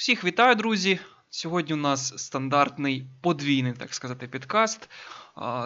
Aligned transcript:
Всіх 0.00 0.24
вітаю, 0.24 0.54
друзі! 0.54 0.98
Сьогодні 1.30 1.74
у 1.74 1.76
нас 1.76 2.24
стандартний 2.24 3.06
подвійний, 3.22 3.72
так 3.72 3.94
сказати, 3.94 4.28
підкаст. 4.28 4.88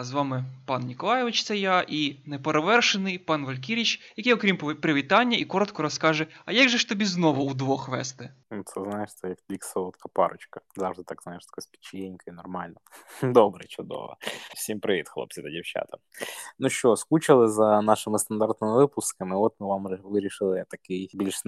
З 0.01 0.11
вами 0.11 0.45
пан 0.65 0.81
Ніколаєвич, 0.81 1.43
це 1.43 1.57
я, 1.57 1.85
і 1.87 2.19
неперевершений 2.25 3.17
пан 3.17 3.45
Валькіріч, 3.45 4.13
який, 4.17 4.33
окрім 4.33 4.57
привітання, 4.57 5.37
і 5.37 5.45
коротко 5.45 5.83
розкаже: 5.83 6.27
а 6.45 6.51
як 6.51 6.69
же 6.69 6.77
ж 6.77 6.89
тобі 6.89 7.05
знову 7.05 7.43
удвох 7.43 7.89
вести? 7.89 8.29
Ну, 8.51 8.63
Це 8.65 8.81
знаєш, 8.83 9.15
це 9.15 9.29
як 9.29 9.37
бік 9.49 9.63
солодка 9.63 10.09
парочка. 10.13 10.61
Завжди 10.75 11.03
так, 11.03 11.23
знаєш, 11.23 11.45
така 11.45 11.61
з 11.61 11.65
печенькою, 11.65 12.35
нормально. 12.35 12.75
Добре, 13.23 13.63
чудово. 13.67 14.17
Всім 14.55 14.79
привіт, 14.79 15.09
хлопці 15.09 15.41
та 15.41 15.49
дівчата. 15.49 15.97
Ну 16.59 16.69
що, 16.69 16.95
скучили 16.95 17.47
за 17.47 17.81
нашими 17.81 18.19
стандартними 18.19 18.77
випусками? 18.77 19.37
От 19.37 19.53
ми 19.59 19.67
вам 19.67 19.87
вирішили 20.03 20.65
такий 20.69 21.09
більш 21.13 21.41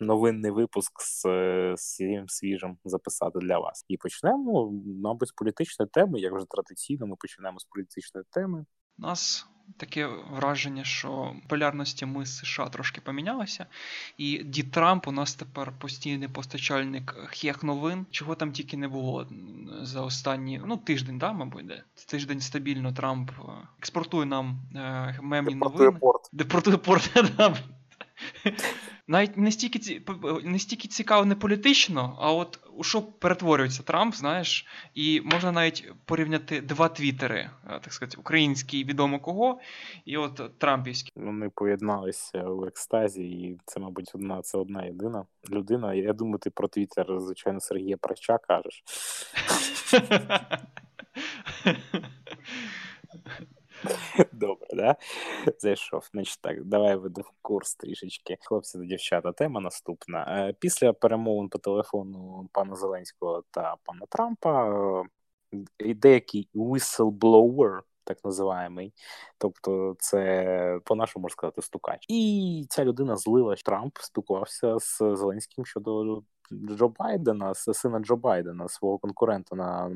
новинний 0.00 0.50
випуск 0.50 0.92
з, 1.00 1.22
цим 1.76 2.28
свіжим 2.28 2.78
записати 2.84 3.38
для 3.38 3.58
вас. 3.58 3.84
І 3.88 3.96
почнемо, 3.96 4.72
мабуть, 5.02 5.28
з 5.28 5.32
політичної 5.32 5.88
теми, 5.92 6.20
як 6.20 6.34
вже 6.34 6.46
традиційно, 6.48 7.06
ми 7.06 7.16
починаємо 7.16 7.43
з 7.58 7.64
політичної 7.64 8.24
теми. 8.30 8.64
У 8.98 9.02
нас 9.02 9.46
таке 9.76 10.06
враження, 10.06 10.84
що 10.84 11.36
полярності 11.48 12.06
ми 12.06 12.26
з 12.26 12.38
США 12.38 12.68
трошки 12.68 13.00
помінялися, 13.00 13.66
і 14.18 14.44
Ді 14.44 14.62
Трамп 14.62 15.08
у 15.08 15.12
нас 15.12 15.34
тепер 15.34 15.72
постійний 15.78 16.28
постачальник 16.28 17.16
хех 17.28 17.62
новин, 17.62 18.06
чого 18.10 18.34
там 18.34 18.52
тільки 18.52 18.76
не 18.76 18.88
було 18.88 19.26
за 19.82 20.00
останні 20.00 20.62
ну 20.66 20.76
тиждень, 20.76 21.18
да, 21.18 21.32
мабуть, 21.32 21.66
де 21.66 21.82
тиждень 22.08 22.40
стабільно 22.40 22.92
Трамп 22.92 23.30
е, 23.30 23.42
експортує 23.78 24.26
нам 24.26 24.60
е, 24.76 25.18
мемні 25.22 25.54
Депортує 25.54 25.84
новини. 25.84 26.00
порт. 26.00 26.30
Депортує 26.32 26.76
порт. 26.76 27.10
Навіть 29.08 29.36
не 29.36 29.52
стільки, 29.52 29.78
ці- 29.78 30.02
не 30.44 30.58
стільки 30.58 30.88
цікаво 30.88 31.24
не 31.24 31.34
політично, 31.34 32.18
а 32.20 32.32
от 32.32 32.60
у 32.76 32.84
що 32.84 33.02
перетворюється 33.02 33.82
Трамп, 33.82 34.14
знаєш, 34.14 34.66
і 34.94 35.20
можна 35.24 35.52
навіть 35.52 35.92
порівняти 36.04 36.60
два 36.60 36.88
твіттери, 36.88 37.40
е, 37.40 37.50
так 37.82 37.92
сказати, 37.92 38.16
український 38.20 38.84
відомо 38.84 39.20
кого, 39.20 39.60
і 40.04 40.16
от 40.16 40.58
Трампівський. 40.58 41.12
Вони 41.16 41.50
поєдналися 41.54 42.42
в 42.42 42.64
екстазі, 42.64 43.22
і 43.22 43.58
це, 43.64 43.80
мабуть, 43.80 44.10
одна 44.14 44.42
це 44.42 44.58
одна 44.58 44.84
єдина 44.84 45.24
людина. 45.50 45.94
Я 45.94 46.12
думаю, 46.12 46.38
ти 46.38 46.50
про 46.50 46.68
твіттер, 46.68 47.06
звичайно, 47.20 47.60
Сергія 47.60 47.96
Прача 47.96 48.38
кажеш. 48.38 48.84
Добре, 54.32 54.66
да? 54.72 54.96
Зайшов. 55.58 56.08
Значить 56.12 56.38
так, 56.40 56.64
давай 56.64 56.96
веду 56.96 57.22
курс 57.42 57.74
трішечки. 57.74 58.38
Хлопці 58.40 58.78
та 58.78 58.84
дівчата, 58.84 59.32
тема 59.32 59.60
наступна. 59.60 60.46
Е, 60.48 60.54
Після 60.58 60.92
перемовин 60.92 61.48
по 61.48 61.58
телефону 61.58 62.48
пана 62.52 62.76
Зеленського 62.76 63.44
та 63.50 63.76
пана 63.84 64.06
Трампа 64.08 64.70
е, 65.78 65.94
деякий 65.94 66.48
whistleblower, 66.54 67.80
так 68.04 68.24
називаємий, 68.24 68.92
тобто 69.38 69.96
це 69.98 70.80
по-нашому 70.84 71.22
можна 71.22 71.32
сказати 71.32 71.62
стукач. 71.62 72.04
І 72.08 72.66
ця 72.68 72.84
людина 72.84 73.16
злила, 73.16 73.56
що 73.56 73.64
Трамп 73.64 73.98
спілкувався 73.98 74.78
з 74.78 74.98
Зеленським 74.98 75.66
щодо 75.66 76.22
Джо 76.52 76.88
Байдена, 76.88 77.54
сина 77.54 77.98
Джо 77.98 78.16
Байдена, 78.16 78.68
свого 78.68 78.98
конкурента 78.98 79.56
на 79.56 79.90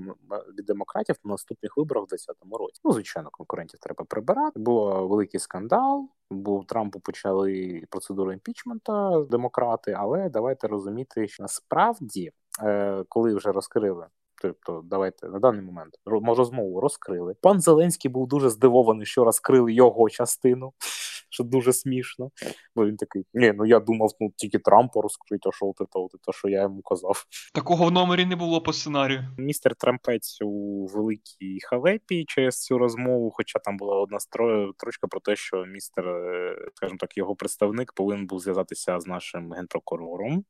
від 0.58 0.66
демократів 0.66 1.16
на 1.24 1.30
наступних 1.30 1.76
виборах 1.76 2.04
в 2.04 2.08
2020 2.08 2.60
році. 2.60 2.80
Ну, 2.84 2.92
звичайно, 2.92 3.30
конкурентів 3.32 3.80
треба 3.80 4.04
прибирати. 4.04 4.60
Був 4.60 5.08
великий 5.08 5.40
скандал. 5.40 6.08
Бо 6.30 6.64
Трампу 6.64 7.00
почали 7.00 7.82
процедуру 7.90 8.32
імпічмента 8.32 9.24
демократи, 9.30 9.92
але 9.98 10.28
давайте 10.28 10.68
розуміти, 10.68 11.28
що 11.28 11.42
насправді, 11.42 12.32
е, 12.62 13.04
коли 13.08 13.34
вже 13.34 13.52
розкрили. 13.52 14.06
Тобто, 14.42 14.82
давайте 14.84 15.28
на 15.28 15.38
даний 15.38 15.62
момент 15.62 15.94
ро- 16.06 16.34
розмову 16.34 16.80
розкрили. 16.80 17.34
Пан 17.42 17.60
Зеленський 17.60 18.10
був 18.10 18.28
дуже 18.28 18.50
здивований, 18.50 19.06
що 19.06 19.24
розкрили 19.24 19.72
його 19.72 20.10
частину, 20.10 20.72
що 21.30 21.44
дуже 21.44 21.72
смішно. 21.72 22.30
Бо 22.76 22.86
він 22.86 22.96
такий: 22.96 23.26
ні, 23.34 23.52
ну 23.56 23.66
я 23.66 23.80
думав, 23.80 24.10
ну 24.20 24.32
тільки 24.36 24.58
Трампа 24.58 25.00
розкрить, 25.00 25.46
а 25.46 25.52
що 25.52 25.66
от 25.66 25.76
це, 25.76 25.84
от 25.98 26.10
це, 26.22 26.32
що 26.32 26.48
я 26.48 26.62
йому 26.62 26.82
казав. 26.82 27.24
Такого 27.54 27.84
в 27.84 27.90
номері 27.92 28.24
не 28.24 28.36
було 28.36 28.60
по 28.60 28.72
сценарію. 28.72 29.24
Містер 29.38 29.74
Трампець 29.74 30.38
у 30.42 30.86
великій 30.86 31.58
халепі 31.62 32.24
через 32.28 32.62
цю 32.62 32.78
розмову, 32.78 33.30
хоча 33.34 33.58
там 33.58 33.76
була 33.76 33.96
одна 34.00 34.18
стро- 34.18 34.72
строчка 34.74 35.06
про 35.06 35.20
те, 35.20 35.36
що 35.36 35.64
містер, 35.66 36.08
е, 36.08 36.56
скажімо 36.74 36.98
так, 37.00 37.16
його 37.16 37.36
представник 37.36 37.92
повинен 37.92 38.26
був 38.26 38.40
зв'язатися 38.40 39.00
з 39.00 39.06
нашим 39.06 39.52
генпрокурором, 39.52 40.44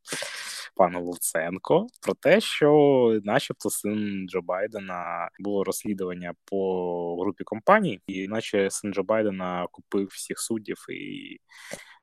паном 0.76 1.02
Луценко, 1.02 1.86
про 2.02 2.14
те, 2.14 2.40
що, 2.40 3.20
начебто, 3.24 3.70
син 3.80 4.28
Джо 4.28 4.42
Байдена 4.42 5.30
було 5.38 5.64
розслідування 5.64 6.34
по 6.44 7.16
групі 7.20 7.44
компаній, 7.44 8.00
і 8.06 8.28
наче 8.28 8.70
син 8.70 8.92
Джо 8.92 9.02
Байдена 9.02 9.66
купив 9.72 10.06
всіх 10.06 10.38
суддів 10.40 10.76
і 10.90 11.38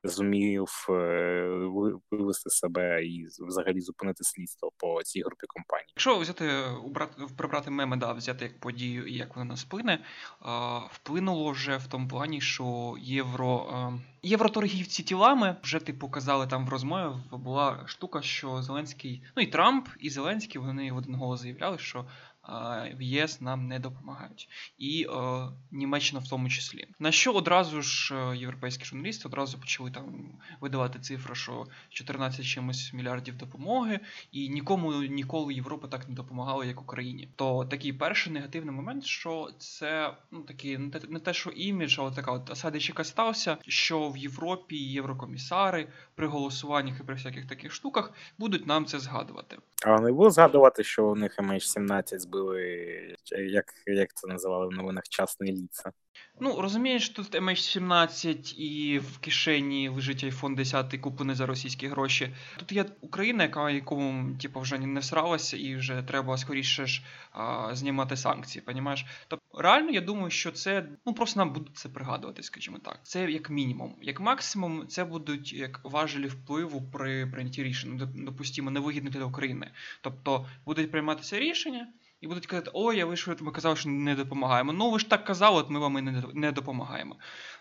зумів 0.08 0.86
е, 0.90 0.92
вивести 2.10 2.50
себе 2.50 3.04
і 3.04 3.26
взагалі 3.38 3.80
зупинити 3.80 4.24
слідство 4.24 4.72
по 4.76 5.02
цій 5.02 5.20
групі 5.20 5.46
компаній. 5.46 5.86
Якщо 5.88 6.18
взяти 6.18 6.50
убрати 6.84 7.22
прибрати 7.36 7.70
меми, 7.70 7.96
да, 7.96 8.12
взяти 8.12 8.44
як 8.44 8.60
подію 8.60 9.06
і 9.06 9.14
як 9.14 9.36
вона 9.36 9.46
нас 9.46 9.64
вплине, 9.64 10.04
а, 10.40 10.78
вплинуло 10.78 11.50
вже 11.50 11.76
в 11.76 11.86
тому 11.86 12.08
плані, 12.08 12.40
що 12.40 12.94
євро 12.98 13.68
а, 13.72 13.92
євроторгівці 14.22 15.02
тілами 15.02 15.56
вже 15.62 15.78
типу 15.78 16.08
казали 16.08 16.46
там 16.46 16.66
в 16.66 16.68
розмові. 16.68 17.14
Була 17.32 17.82
штука, 17.86 18.22
що 18.22 18.62
Зеленський, 18.62 19.22
ну 19.36 19.42
і 19.42 19.46
Трамп, 19.46 19.88
і 20.00 20.10
Зеленський 20.10 20.60
вони 20.60 20.92
в 20.92 20.96
один 20.96 21.14
голос 21.14 21.40
заявляли, 21.40 21.78
що. 21.78 22.04
В 22.98 23.02
ЄС 23.02 23.40
нам 23.40 23.68
не 23.68 23.78
допомагають, 23.78 24.48
і 24.78 25.06
е, 25.10 25.48
Німеччина 25.70 26.20
в 26.20 26.28
тому 26.28 26.48
числі. 26.48 26.86
На 26.98 27.12
що 27.12 27.32
одразу 27.32 27.82
ж 27.82 28.14
е, 28.14 28.36
європейські 28.36 28.84
журналісти 28.84 29.28
одразу 29.28 29.58
почали 29.58 29.90
там 29.90 30.04
видавати 30.60 30.98
цифру, 30.98 31.34
що 31.34 31.66
14 31.88 32.44
чимось 32.44 32.92
мільярдів 32.92 33.36
допомоги, 33.36 34.00
і 34.32 34.48
нікому 34.48 34.92
ніколи 34.92 35.54
Європа 35.54 35.88
так 35.88 36.08
не 36.08 36.14
допомагала, 36.14 36.64
як 36.64 36.80
Україні. 36.80 37.28
То 37.36 37.64
такий 37.64 37.92
перший 37.92 38.32
негативний 38.32 38.74
момент, 38.74 39.04
що 39.04 39.50
це 39.58 40.14
ну 40.30 40.40
такий 40.40 40.78
не 40.78 40.90
те, 40.90 41.00
не 41.08 41.20
те, 41.20 41.34
що 41.34 41.50
імідж, 41.50 41.96
але 41.98 42.10
така 42.10 42.32
от 42.32 42.50
осадич, 42.50 42.88
яка 42.88 43.04
стався, 43.04 43.56
що 43.66 44.08
в 44.08 44.16
Європі 44.16 44.76
єврокомісари 44.76 45.88
при 46.14 46.26
голосуваннях 46.26 47.00
і 47.00 47.02
при 47.02 47.14
всяких 47.14 47.48
таких 47.48 47.72
штуках 47.72 48.12
будуть 48.38 48.66
нам 48.66 48.86
це 48.86 48.98
згадувати. 48.98 49.58
А 49.84 50.00
не 50.00 50.12
було 50.12 50.30
згадувати, 50.30 50.84
що 50.84 51.06
у 51.06 51.14
них 51.14 51.38
MH17 51.38 52.18
збили, 52.18 52.35
як, 53.50 53.64
як 53.86 54.14
це 54.14 54.26
називали 54.26 54.66
в 54.66 54.72
новинах, 54.72 55.04
частні 55.08 55.52
ліца. 55.52 55.92
Ну, 56.40 56.60
розумієш, 56.60 57.08
тут 57.08 57.34
MH17 57.34 58.54
і 58.54 58.98
в 58.98 59.18
кишені 59.18 59.88
лежить 59.88 60.24
iPhone 60.24 60.54
10 60.54 60.96
куплений 61.00 61.36
за 61.36 61.46
російські 61.46 61.88
гроші. 61.88 62.34
Тут 62.56 62.72
є 62.72 62.84
Україна, 63.00 63.42
яка 63.42 63.70
якому 63.70 64.38
типу, 64.38 64.60
вже 64.60 64.78
не 64.78 65.00
всралася, 65.00 65.56
і 65.56 65.76
вже 65.76 66.02
треба 66.02 66.36
скоріше 66.36 66.86
ж 66.86 67.02
а, 67.32 67.74
знімати 67.74 68.16
санкції, 68.16 68.62
понімаєш? 68.62 69.06
Тобто, 69.28 69.62
реально, 69.62 69.90
я 69.90 70.00
думаю, 70.00 70.30
що 70.30 70.52
це 70.52 70.88
ну 71.06 71.14
просто 71.14 71.40
нам 71.40 71.52
будуть 71.52 71.76
це 71.76 71.88
пригадувати, 71.88 72.42
скажімо 72.42 72.78
так. 72.84 73.00
Це 73.02 73.30
як 73.30 73.50
мінімум. 73.50 73.96
Як 74.02 74.20
максимум, 74.20 74.86
це 74.88 75.04
будуть 75.04 75.52
як 75.52 75.80
важелі 75.84 76.26
впливу 76.26 76.90
при 76.92 77.26
прийнятті 77.26 77.62
рішень, 77.62 77.98
доп- 77.98 78.24
допустимо, 78.24 78.70
невигідно 78.70 79.10
для 79.10 79.24
України. 79.24 79.70
Тобто 80.00 80.46
будуть 80.66 80.90
прийматися 80.90 81.38
рішення. 81.38 81.88
І 82.20 82.26
будуть 82.26 82.46
казати, 82.46 82.70
ой, 82.74 83.00
а 83.00 83.06
ви 83.06 83.16
ж 83.16 83.36
ми 83.40 83.52
казали, 83.52 83.76
що 83.76 83.88
не 83.88 84.14
допомагаємо. 84.14 84.72
Ну 84.72 84.90
ви 84.90 84.98
ж 84.98 85.10
так 85.10 85.24
казали, 85.24 85.60
от 85.60 85.70
ми 85.70 85.78
вам 85.78 85.98
і 85.98 86.02
не, 86.34 86.52
допомагаємо. 86.52 87.16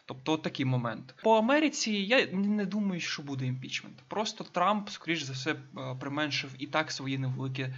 Тобто 0.05 0.31
от 0.33 0.41
такий 0.41 0.65
момент. 0.65 1.15
По 1.23 1.37
Америці 1.37 1.91
я 1.91 2.25
не 2.25 2.65
думаю, 2.65 3.01
що 3.01 3.23
буде 3.23 3.45
імпічмент. 3.45 4.03
Просто 4.07 4.43
Трамп, 4.43 4.89
скоріш 4.89 5.23
за 5.23 5.33
все, 5.33 5.51
е, 5.51 5.55
применшив 5.99 6.51
і 6.59 6.67
так 6.67 6.91
свої 6.91 7.17
невеликі 7.17 7.61
е, 7.63 7.73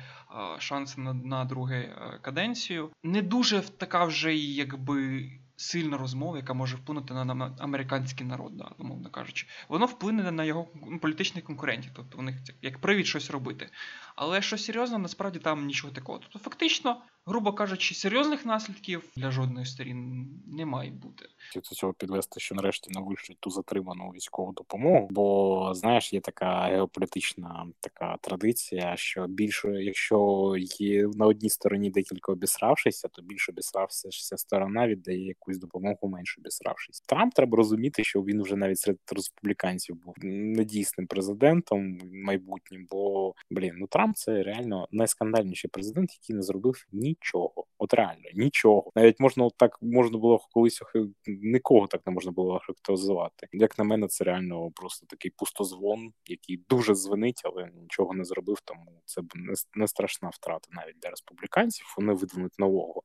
шанси 0.60 1.02
на, 1.02 1.14
на 1.14 1.46
другу 1.46 1.70
е, 1.70 2.20
каденцію. 2.22 2.92
Не 3.04 3.22
дуже 3.22 3.62
така 3.62 4.06
вже 4.06 4.36
якби. 4.36 5.32
Сильна 5.60 5.98
розмова, 5.98 6.38
яка 6.38 6.54
може 6.54 6.76
вплинути 6.76 7.14
на, 7.14 7.56
американський 7.60 8.28
народ, 8.28 8.58
да, 8.58 8.72
умовно 8.78 9.10
кажучи, 9.10 9.48
воно 9.70 9.86
вплине 9.86 10.32
на 10.32 10.44
його 10.44 10.68
ну, 10.88 11.00
політичних 11.00 11.44
конкурентів, 11.44 11.92
тобто 11.96 12.24
як- 12.24 12.56
як 12.62 12.78
привід 12.78 13.08
щось 13.08 13.32
робити. 13.32 13.70
Але 14.18 14.42
що 14.42 14.58
серйозно, 14.58 14.98
насправді 14.98 15.40
там 15.40 15.66
нічого 15.66 15.94
такого. 15.94 16.20
Тобто, 16.20 16.40
фактично, 16.40 17.02
грубо 17.26 17.54
кажучи, 17.54 17.96
серйозних 17.96 18.46
наслідків 18.46 19.04
для 19.16 19.32
жодної 19.32 19.66
сторін 19.66 20.28
не 20.48 20.66
має 20.66 20.92
бути. 20.92 21.26
До 21.56 21.62
цього 21.62 21.94
підвести, 21.94 22.40
що 22.40 22.56
нарешті 22.56 22.92
не 22.94 23.02
вишлють 23.02 23.40
ту 23.40 23.50
затриману 23.50 24.10
військову 24.10 24.52
допомогу. 24.52 25.08
Бо 25.12 25.72
знаєш, 25.74 26.14
є 26.14 26.20
така 26.20 26.62
геополітична 26.62 27.66
така 27.80 28.18
традиція, 28.22 28.94
що 28.98 29.28
більше, 29.28 29.68
якщо 29.68 30.54
є 30.80 31.08
на 31.08 31.26
одній 31.26 31.50
стороні 31.50 31.90
декілька 31.90 32.32
обісравшися, 32.32 33.08
то 33.08 33.22
більше 33.22 33.52
обісрався 33.52 34.38
сторона 34.38 34.88
віддає 34.88 35.26
якусь 35.26 35.58
допомогу, 35.58 36.08
менше 36.10 36.42
обісравшись. 36.42 37.02
Трамп 37.02 37.34
треба 37.34 37.58
розуміти, 37.58 38.04
що 38.04 38.22
він 38.22 38.42
вже 38.42 38.56
навіть 38.56 38.80
серед 38.80 39.00
республіканців 39.16 39.96
був 39.96 40.16
недійсним 40.24 41.08
президентом 41.08 42.00
майбутнім, 42.14 42.88
бо 42.90 43.34
блін, 43.52 43.74
ну 43.78 43.88
Трамп 43.88 44.07
Трамп 44.08 44.18
це 44.18 44.44
реально 44.44 44.88
найскандальніший 44.92 45.70
президент, 45.74 46.14
який 46.14 46.36
не 46.36 46.42
зробив 46.42 46.86
нічого. 46.92 47.66
От 47.78 47.94
реально 47.94 48.30
нічого. 48.34 48.92
Навіть 48.96 49.20
можна 49.20 49.50
так 49.58 49.78
можна 49.82 50.18
було 50.18 50.40
колись 50.52 50.82
нікого 51.28 51.88
так 51.88 52.02
не 52.08 52.14
можна 52.14 52.32
було 52.32 52.60
характеризувати. 52.60 53.48
Як 53.52 53.78
на 53.78 53.84
мене, 53.84 54.08
це 54.08 54.24
реально 54.24 54.72
просто 54.72 55.06
такий 55.06 55.32
пустозвон, 55.32 56.14
який 56.26 56.64
дуже 56.70 56.96
звенить, 56.96 57.42
але 57.46 57.72
нічого 57.82 58.14
не 58.14 58.24
зробив. 58.24 58.58
Тому 58.66 59.02
це 59.06 59.22
б 59.22 59.34
не, 59.76 59.88
страшна 59.88 60.30
втрата 60.30 60.70
навіть 60.72 61.00
для 61.00 61.10
республіканців. 61.10 61.86
Вони 61.98 62.14
видвинуть 62.14 62.60
нового 62.60 63.02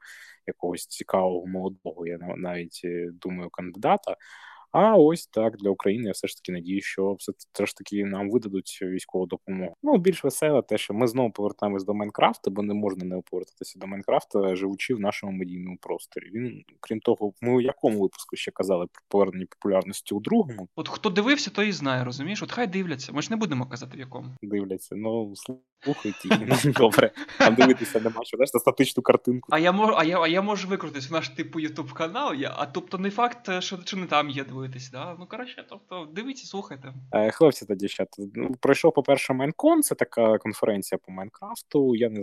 якогось 0.46 0.87
цікавого 0.87 1.46
молодого. 1.46 2.06
Я 2.06 2.19
навіть 2.19 2.81
е, 2.84 3.10
думаю, 3.12 3.50
кандидата. 3.50 4.16
А 4.72 4.96
ось 4.96 5.26
так 5.26 5.56
для 5.56 5.70
України 5.70 6.04
я 6.04 6.12
все 6.12 6.28
ж 6.28 6.36
таки 6.36 6.52
надію, 6.52 6.80
що 6.80 7.12
все 7.12 7.32
все 7.52 7.66
ж 7.66 7.76
таки 7.76 8.04
нам 8.04 8.30
видадуть 8.30 8.78
військову 8.82 9.26
допомогу. 9.26 9.74
Ну 9.82 9.98
більш 9.98 10.24
веселе, 10.24 10.62
те, 10.62 10.78
що 10.78 10.94
ми 10.94 11.06
знову 11.06 11.30
повертаємось 11.30 11.84
до 11.84 11.94
Майнкрафта, 11.94 12.50
бо 12.50 12.62
не 12.62 12.74
можна 12.74 13.04
не 13.04 13.22
повертатися 13.30 13.78
до 13.78 13.86
Майнкрафта, 13.86 14.56
живучи 14.56 14.94
в 14.94 15.00
нашому 15.00 15.32
медійному 15.32 15.78
просторі. 15.80 16.30
Він, 16.34 16.64
крім 16.80 17.00
того, 17.00 17.32
ми 17.40 17.54
у 17.54 17.60
якому 17.60 18.00
випуску 18.00 18.36
ще 18.36 18.50
казали 18.50 18.86
про 18.92 19.02
повернення 19.08 19.46
популярності 19.50 20.14
у 20.14 20.20
другому. 20.20 20.69
От 20.76 20.88
хто 20.88 21.10
дивився, 21.10 21.50
той 21.50 21.69
і 21.69 21.72
знає, 21.72 22.04
розумієш? 22.04 22.42
От 22.42 22.52
хай 22.52 22.66
дивляться. 22.66 23.12
Ми 23.12 23.22
ж 23.22 23.30
не 23.30 23.36
будемо 23.36 23.66
казати 23.66 23.96
в 23.96 24.00
якому. 24.00 24.26
Дивляться. 24.42 24.96
Ну 24.96 25.34
слухайте, 25.36 26.46
ну, 26.46 26.72
добре. 26.72 27.10
Там 27.38 27.54
дивитися 27.54 28.00
нема 28.00 28.24
що. 28.24 28.36
Знаєш, 28.36 28.50
статичну 28.50 29.02
картинку. 29.02 29.48
А 29.52 29.58
я 29.58 29.72
можу, 29.72 29.94
а 29.96 30.04
я, 30.04 30.20
а 30.20 30.28
я 30.28 30.42
можу 30.42 30.69
викрутитись 30.69 31.10
в 31.10 31.12
наш 31.12 31.28
типу 31.28 31.60
Ютуб 31.60 31.92
канал. 31.92 32.34
Я, 32.34 32.54
а 32.56 32.66
тобто 32.66 32.98
не 32.98 33.10
факт, 33.10 33.62
що, 33.62 33.78
що 33.84 33.96
не 33.96 34.06
там 34.06 34.30
є 34.30 34.44
дивитись, 34.62 34.90
да? 34.90 35.16
Ну 35.18 35.26
коротше, 35.26 35.66
тобто 35.68 36.08
дивіться, 36.12 36.46
слухайте. 36.46 36.94
Е, 37.12 37.30
хлопці 37.30 37.66
та 37.66 37.74
дівчата, 37.74 38.22
ну, 38.34 38.54
пройшов, 38.60 38.94
по-перше, 38.94 39.32
Майнкон, 39.32 39.82
це 39.82 39.94
така 39.94 40.38
конференція 40.38 40.98
по 41.06 41.12
Майнкрафту. 41.12 41.96
Я 41.96 42.08
не 42.08 42.22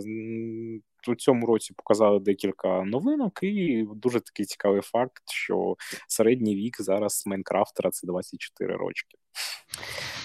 у 1.08 1.14
цьому 1.14 1.46
році 1.46 1.74
показали 1.76 2.20
декілька 2.20 2.82
новинок, 2.84 3.38
і 3.42 3.86
дуже 3.94 4.20
такий 4.20 4.46
цікавий 4.46 4.80
факт, 4.80 5.22
що 5.30 5.76
середній 6.08 6.56
вік 6.56 6.76
зараз 6.80 7.22
Майнкрафтера 7.26 7.90
це 7.90 8.06
24 8.06 8.76
рочки. 8.76 9.18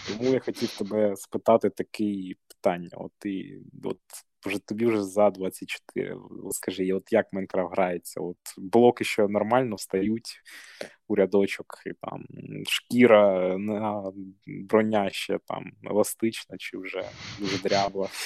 Тому 0.07 0.34
я 0.34 0.40
хотів 0.40 0.78
тебе 0.78 1.16
спитати 1.16 1.69
таке 1.69 2.34
питання. 2.48 2.90
От 2.92 3.12
ти 3.19 3.62
от 3.84 4.00
вже 4.46 4.60
тобі 4.60 4.86
вже 4.86 5.04
за 5.04 5.30
24. 5.30 6.18
Скажи, 6.52 6.94
от 6.94 7.04
як 7.12 7.34
Майнкрафт 7.34 7.72
грається? 7.72 8.22
От 8.22 8.38
блоки 8.57 9.04
що 9.04 9.28
нормально 9.28 9.75
встають 9.75 10.42
у 11.07 11.16
рядочок, 11.16 11.66
і 11.86 11.92
там 12.02 12.25
шкіра 12.68 13.57
на 13.57 14.12
броня 14.48 15.10
ще 15.10 15.40
там 15.46 15.72
еластична, 15.84 16.58
чи 16.58 16.78
вже 16.78 17.04
дуже 17.40 17.58
дрябла. 17.58 18.10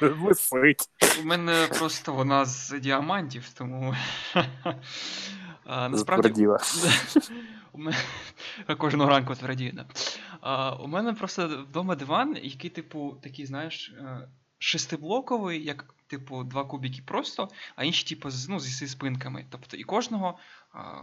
Висить. 0.00 0.88
У 1.22 1.24
мене 1.24 1.68
просто 1.78 2.12
вона 2.12 2.44
з 2.44 2.80
діамантів, 2.80 3.48
тому. 3.58 3.94
Насправді, 5.70 6.46
кожного 8.78 9.10
ранку 9.10 9.34
твердіє. 9.34 9.72
Да. 9.72 9.86
А, 10.40 10.74
У 10.74 10.86
мене 10.86 11.12
просто 11.12 11.48
вдома 11.48 11.96
диван, 11.96 12.36
який, 12.42 12.70
типу, 12.70 13.16
такий, 13.22 13.46
знаєш, 13.46 13.94
е, 13.98 14.28
шестиблоковий, 14.58 15.64
як, 15.64 15.94
типу, 16.10 16.44
два 16.44 16.64
кубики 16.64 17.02
просто, 17.04 17.48
а 17.76 17.84
інші, 17.84 18.14
типу, 18.14 18.28
ну, 18.48 18.60
зі 18.60 18.88
спинками. 18.88 19.46
Тобто, 19.50 19.76
і 19.76 19.82
кожного 19.82 20.38
а, 20.72 21.02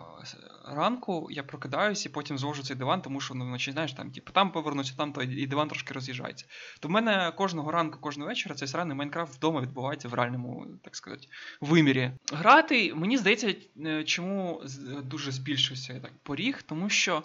ранку 0.76 1.28
я 1.32 1.44
прокидаюся 1.44 2.10
і 2.10 2.12
потім 2.12 2.38
звожу 2.38 2.64
цей 2.64 2.78
диван, 2.78 3.02
тому 3.02 3.22
що 3.22 3.34
ну, 3.34 3.46
вночі, 3.46 3.72
знаєш, 3.72 3.94
там, 3.94 4.12
типу, 4.12 4.32
там 4.32 4.52
повернуся, 4.52 4.94
там, 4.98 5.14
то 5.14 5.24
і 5.24 5.48
диван 5.48 5.68
трошки 5.68 5.94
роз'їжджається. 5.94 6.46
То 6.80 6.88
в 6.88 6.92
мене 6.92 7.32
кожного 7.38 7.72
ранку, 7.72 8.00
кожного 8.00 8.30
вечора 8.30 8.56
цей 8.56 8.68
сраний 8.68 8.98
Майнкрафт 8.98 9.36
вдома 9.36 9.62
відбувається 9.62 10.08
в 10.08 10.14
реальному, 10.14 10.68
так 10.84 10.96
сказати, 10.96 11.28
вимірі. 11.62 12.12
Грати, 12.34 12.94
мені 12.94 13.18
здається, 13.18 13.56
е, 13.86 14.04
чому 14.04 14.64
дуже 15.04 15.32
збільшився 15.32 16.00
так, 16.00 16.12
поріг, 16.24 16.62
тому 16.62 16.90
що. 16.90 17.24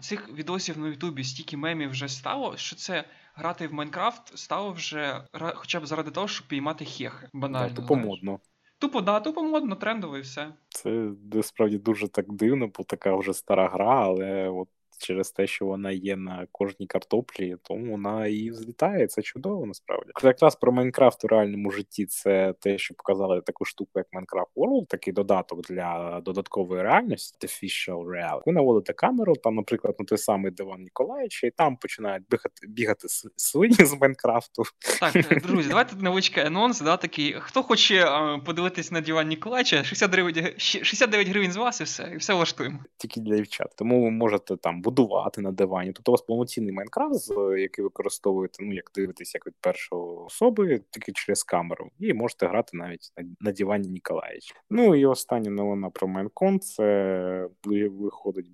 Цих 0.00 0.32
відосів 0.32 0.78
на 0.78 0.88
Ютубі 0.88 1.24
стільки 1.24 1.56
мемів 1.56 1.90
вже 1.90 2.08
стало, 2.08 2.56
що 2.56 2.76
це 2.76 3.04
грати 3.34 3.68
в 3.68 3.72
Майнкрафт 3.72 4.38
стало 4.38 4.72
вже 4.72 5.24
хоча 5.54 5.80
б 5.80 5.86
заради 5.86 6.10
того, 6.10 6.28
щоб 6.28 6.48
піймати 6.48 6.84
хехи. 6.84 7.28
Банально. 7.32 7.68
Да, 7.68 7.74
тупо 7.74 7.96
модно. 7.96 8.40
Тупо, 8.78 9.00
да, 9.00 9.20
тупо 9.20 9.42
модно, 9.42 9.76
трендово 9.76 10.18
і 10.18 10.20
все. 10.20 10.52
Це 10.68 11.10
насправді 11.32 11.78
дуже 11.78 12.08
так 12.08 12.32
дивно, 12.32 12.68
бо 12.78 12.84
така 12.84 13.16
вже 13.16 13.34
стара 13.34 13.68
гра, 13.68 14.02
але 14.04 14.48
от 14.48 14.68
через 14.98 15.30
те, 15.30 15.46
що 15.46 15.66
вона 15.66 15.90
є 15.90 16.16
на 16.16 16.46
кожній 16.52 16.86
картоплі, 16.86 17.56
тому 17.62 17.90
вона 17.90 18.26
і 18.26 18.50
взлітає. 18.50 19.06
Це 19.06 19.22
чудово 19.22 19.66
насправді. 19.66 20.10
Якраз 20.24 20.56
про 20.56 20.72
Майнкрафт 20.72 21.24
у 21.24 21.28
реальному 21.28 21.70
житті 21.70 22.06
це 22.06 22.54
те, 22.60 22.78
що 22.78 22.94
показали 22.94 23.40
таку 23.40 23.64
штуку, 23.64 23.90
як 23.94 24.06
Minecraft 24.12 24.52
World, 24.56 24.86
такий 24.86 25.12
додаток 25.12 25.62
для 25.62 26.20
додаткової 26.24 26.82
реальності, 26.82 27.46
Artificial 27.46 28.04
Reality. 28.06 28.42
Ви 28.46 28.52
наводите 28.52 28.92
камеру, 28.92 29.34
там, 29.36 29.54
наприклад, 29.54 29.96
на 29.98 30.04
той 30.04 30.18
самий 30.18 30.50
Диван 30.50 30.82
Ніколаєвича, 30.82 31.46
і 31.46 31.50
там 31.50 31.76
починають 31.76 32.24
бігати 32.30 32.66
бігати 32.68 33.08
свині 33.36 33.74
з 33.74 34.00
Майнкрафту. 34.00 34.62
Так, 35.00 35.16
е, 35.16 35.40
друзі, 35.46 35.68
давайте 35.68 35.96
невеличкий 35.96 36.44
анонс. 36.44 36.80
Да, 36.80 36.96
такий. 36.96 37.36
Хто 37.40 37.62
хоче 37.62 38.06
подивитись 38.44 38.92
на 38.92 39.00
Диван 39.00 39.28
Ніколаєвича, 39.28 39.84
69 39.84 40.62
69 40.62 41.28
гривень 41.28 41.52
з 41.52 41.56
вас, 41.56 41.80
і 41.80 41.84
все, 41.84 42.10
і 42.14 42.16
все 42.16 42.34
влаштуємо. 42.34 42.78
Тільки 42.96 43.20
для 43.20 43.36
дівчат. 43.36 43.72
Тому 43.76 44.04
ви 44.04 44.10
можете 44.10 44.56
там 44.56 44.82
будувати 44.86 45.40
на 45.40 45.52
дивані. 45.52 45.92
Тобто 45.92 46.12
у 46.12 46.14
вас 46.14 46.22
повноцінний 46.22 46.72
Майнкрафт, 46.72 47.30
який 47.58 47.84
використовуєте, 47.84 48.64
ну 48.64 48.74
як 48.74 48.90
дивитесь, 48.94 49.34
як 49.34 49.46
від 49.46 49.54
першої 49.60 50.02
особи, 50.02 50.80
тільки 50.90 51.12
через 51.12 51.42
камеру, 51.42 51.90
і 51.98 52.14
можете 52.14 52.46
грати 52.46 52.76
навіть 52.76 53.12
на, 53.40 53.52
дивані 53.52 53.88
Ніколаїч. 53.88 54.54
Ну 54.70 54.94
і 54.94 55.06
остання 55.06 55.50
новина 55.50 55.90
про 55.90 56.08
Майнкон 56.08 56.60
це 56.60 57.48
виходить 57.64 58.46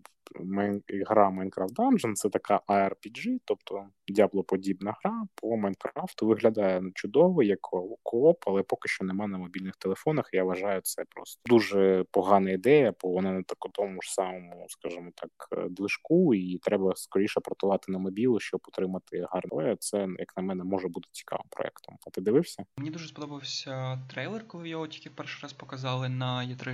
гра 1.06 1.30
Minecraft 1.30 1.74
Dungeon 1.74 2.12
це 2.14 2.28
така 2.28 2.60
ARPG, 2.68 3.38
тобто 3.44 3.86
дяблоподібна 4.08 4.96
гра 5.02 5.26
по 5.34 5.56
Майнкрафту. 5.56 6.26
Виглядає 6.26 6.82
чудово, 6.94 7.42
як 7.42 7.58
кооп, 8.02 8.44
але 8.46 8.62
поки 8.62 8.88
що 8.88 9.04
нема 9.04 9.26
на 9.26 9.38
мобільних 9.38 9.76
телефонах. 9.76 10.30
Я 10.32 10.44
вважаю, 10.44 10.80
це 10.80 11.04
просто 11.08 11.40
дуже 11.46 12.04
погана 12.10 12.50
ідея, 12.50 12.94
бо 13.02 13.08
вона 13.08 13.32
не 13.32 13.42
так 13.42 13.58
тому 13.72 14.02
ж 14.02 14.12
самому, 14.12 14.66
скажімо 14.68 15.10
так, 15.14 15.30
движку, 15.70 16.34
і 16.34 16.58
треба 16.58 16.92
скоріше 16.96 17.40
портувати 17.40 17.92
на 17.92 17.98
мобілу, 17.98 18.40
щоб 18.40 18.60
отримати 18.68 19.26
гарне. 19.30 19.76
Це, 19.80 19.98
як 19.98 20.36
на 20.36 20.42
мене, 20.42 20.64
може 20.64 20.88
бути 20.88 21.08
цікавим 21.12 21.46
проектом. 21.50 21.96
А 22.06 22.10
ти 22.10 22.20
дивився? 22.20 22.64
Мені 22.76 22.90
дуже 22.90 23.08
сподобався 23.08 23.98
трейлер, 24.10 24.48
коли 24.48 24.68
його 24.68 24.86
тільки 24.86 25.10
перший 25.10 25.42
раз 25.42 25.52
показали 25.52 26.08
на 26.08 26.38
Є3. 26.38 26.72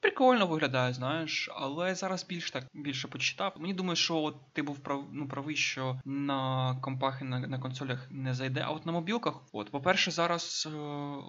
Прикольно 0.00 0.46
виглядає, 0.46 0.92
знаєш, 0.92 1.50
але 1.54 1.94
зараз 1.94 2.26
більш 2.26 2.50
так 2.50 2.64
більше 2.92 3.08
почитав. 3.08 3.52
Мені 3.58 3.74
думаю, 3.74 3.96
що 3.96 4.34
ти 4.52 4.62
був 4.62 4.78
прав, 4.78 5.04
ну, 5.12 5.28
правий, 5.28 5.56
що 5.56 6.00
на 6.04 6.74
компах 6.82 7.18
і 7.22 7.24
на, 7.24 7.40
на 7.40 7.58
консолях 7.58 8.08
не 8.10 8.34
зайде. 8.34 8.64
А 8.66 8.70
от 8.70 8.86
на 8.86 8.92
мобілках, 8.92 9.34
от, 9.52 9.70
по-перше, 9.70 10.10
зараз 10.10 10.68
е, 10.70 10.76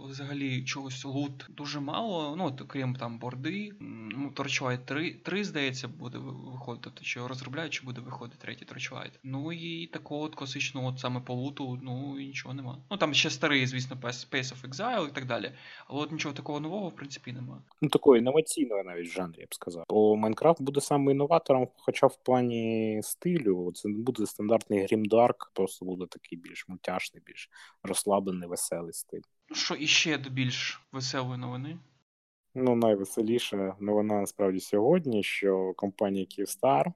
взагалі 0.10 0.64
чогось 0.64 1.06
лут 1.06 1.46
дуже 1.50 1.80
мало. 1.80 2.36
Ну, 2.38 2.46
от, 2.46 2.62
крім 2.68 2.96
там 2.96 3.20
борди. 3.20 3.72
Ну, 3.80 4.32
Torchlight 4.36 4.86
3, 4.86 5.14
3, 5.14 5.44
здається, 5.44 5.88
буде 5.88 6.18
виходити. 6.18 6.84
Тобто, 6.84 7.04
що 7.04 7.28
розробляють, 7.28 7.74
чи 7.74 7.86
буде 7.86 8.02
виходити 8.02 8.38
третій 8.42 8.66
Torchlight. 8.66 9.12
Ну 9.24 9.52
і 9.52 9.88
такого 9.88 10.22
от 10.22 10.36
класичного, 10.36 10.88
от 10.88 11.00
саме 11.00 11.20
по 11.20 11.34
луту, 11.34 11.80
ну 11.82 12.20
і 12.20 12.26
нічого 12.26 12.54
нема. 12.54 12.78
Ну 12.92 12.98
там 12.98 13.14
ще 13.14 13.30
старий, 13.30 13.68
звісно, 13.68 13.98
Pace 14.02 14.32
of 14.32 14.70
Exile 14.70 15.10
і 15.10 15.12
так 15.12 15.26
далі. 15.26 15.52
Але 15.88 16.02
от 16.02 16.12
нічого 16.12 16.36
такого 16.36 16.60
нового, 16.60 16.90
в 16.90 16.96
принципі, 16.96 17.34
немає. 17.34 17.62
Ну, 17.82 17.90
такої 17.90 18.20
інноваційної 18.20 18.84
навіть 18.84 19.10
в 19.10 19.14
жанрі, 19.14 19.40
я 19.40 19.46
б 19.46 19.54
сказав. 19.56 19.86
Бо 19.90 20.16
Майнкрафт 20.16 20.62
буде 20.62 20.82
саме 20.82 21.12
інноватором 21.54 21.68
хоча 21.78 22.08
в 22.08 22.16
плані 22.24 23.00
стилю, 23.04 23.72
це 23.76 23.90
не 23.90 23.98
буде 23.98 24.26
стандартний 24.26 24.84
грімдарк, 24.84 25.52
просто 25.54 25.86
буде 25.86 26.06
такий 26.10 26.38
більш 26.38 26.68
мультяшний, 26.68 27.24
більш 27.26 27.50
розслаблений, 27.84 28.50
веселий 28.50 28.94
стиль. 28.94 29.22
Що 29.54 29.76
іще 29.76 30.18
до 30.18 30.30
більш 30.30 30.82
веселої 30.92 31.38
новини? 31.38 31.80
Ну, 32.56 32.76
найвеселіша 32.76 33.76
новина 33.80 34.20
насправді 34.22 34.60
сьогодні, 34.60 35.24
що 35.24 35.74
компанія 35.74 36.26
Kyivstar 36.26 36.94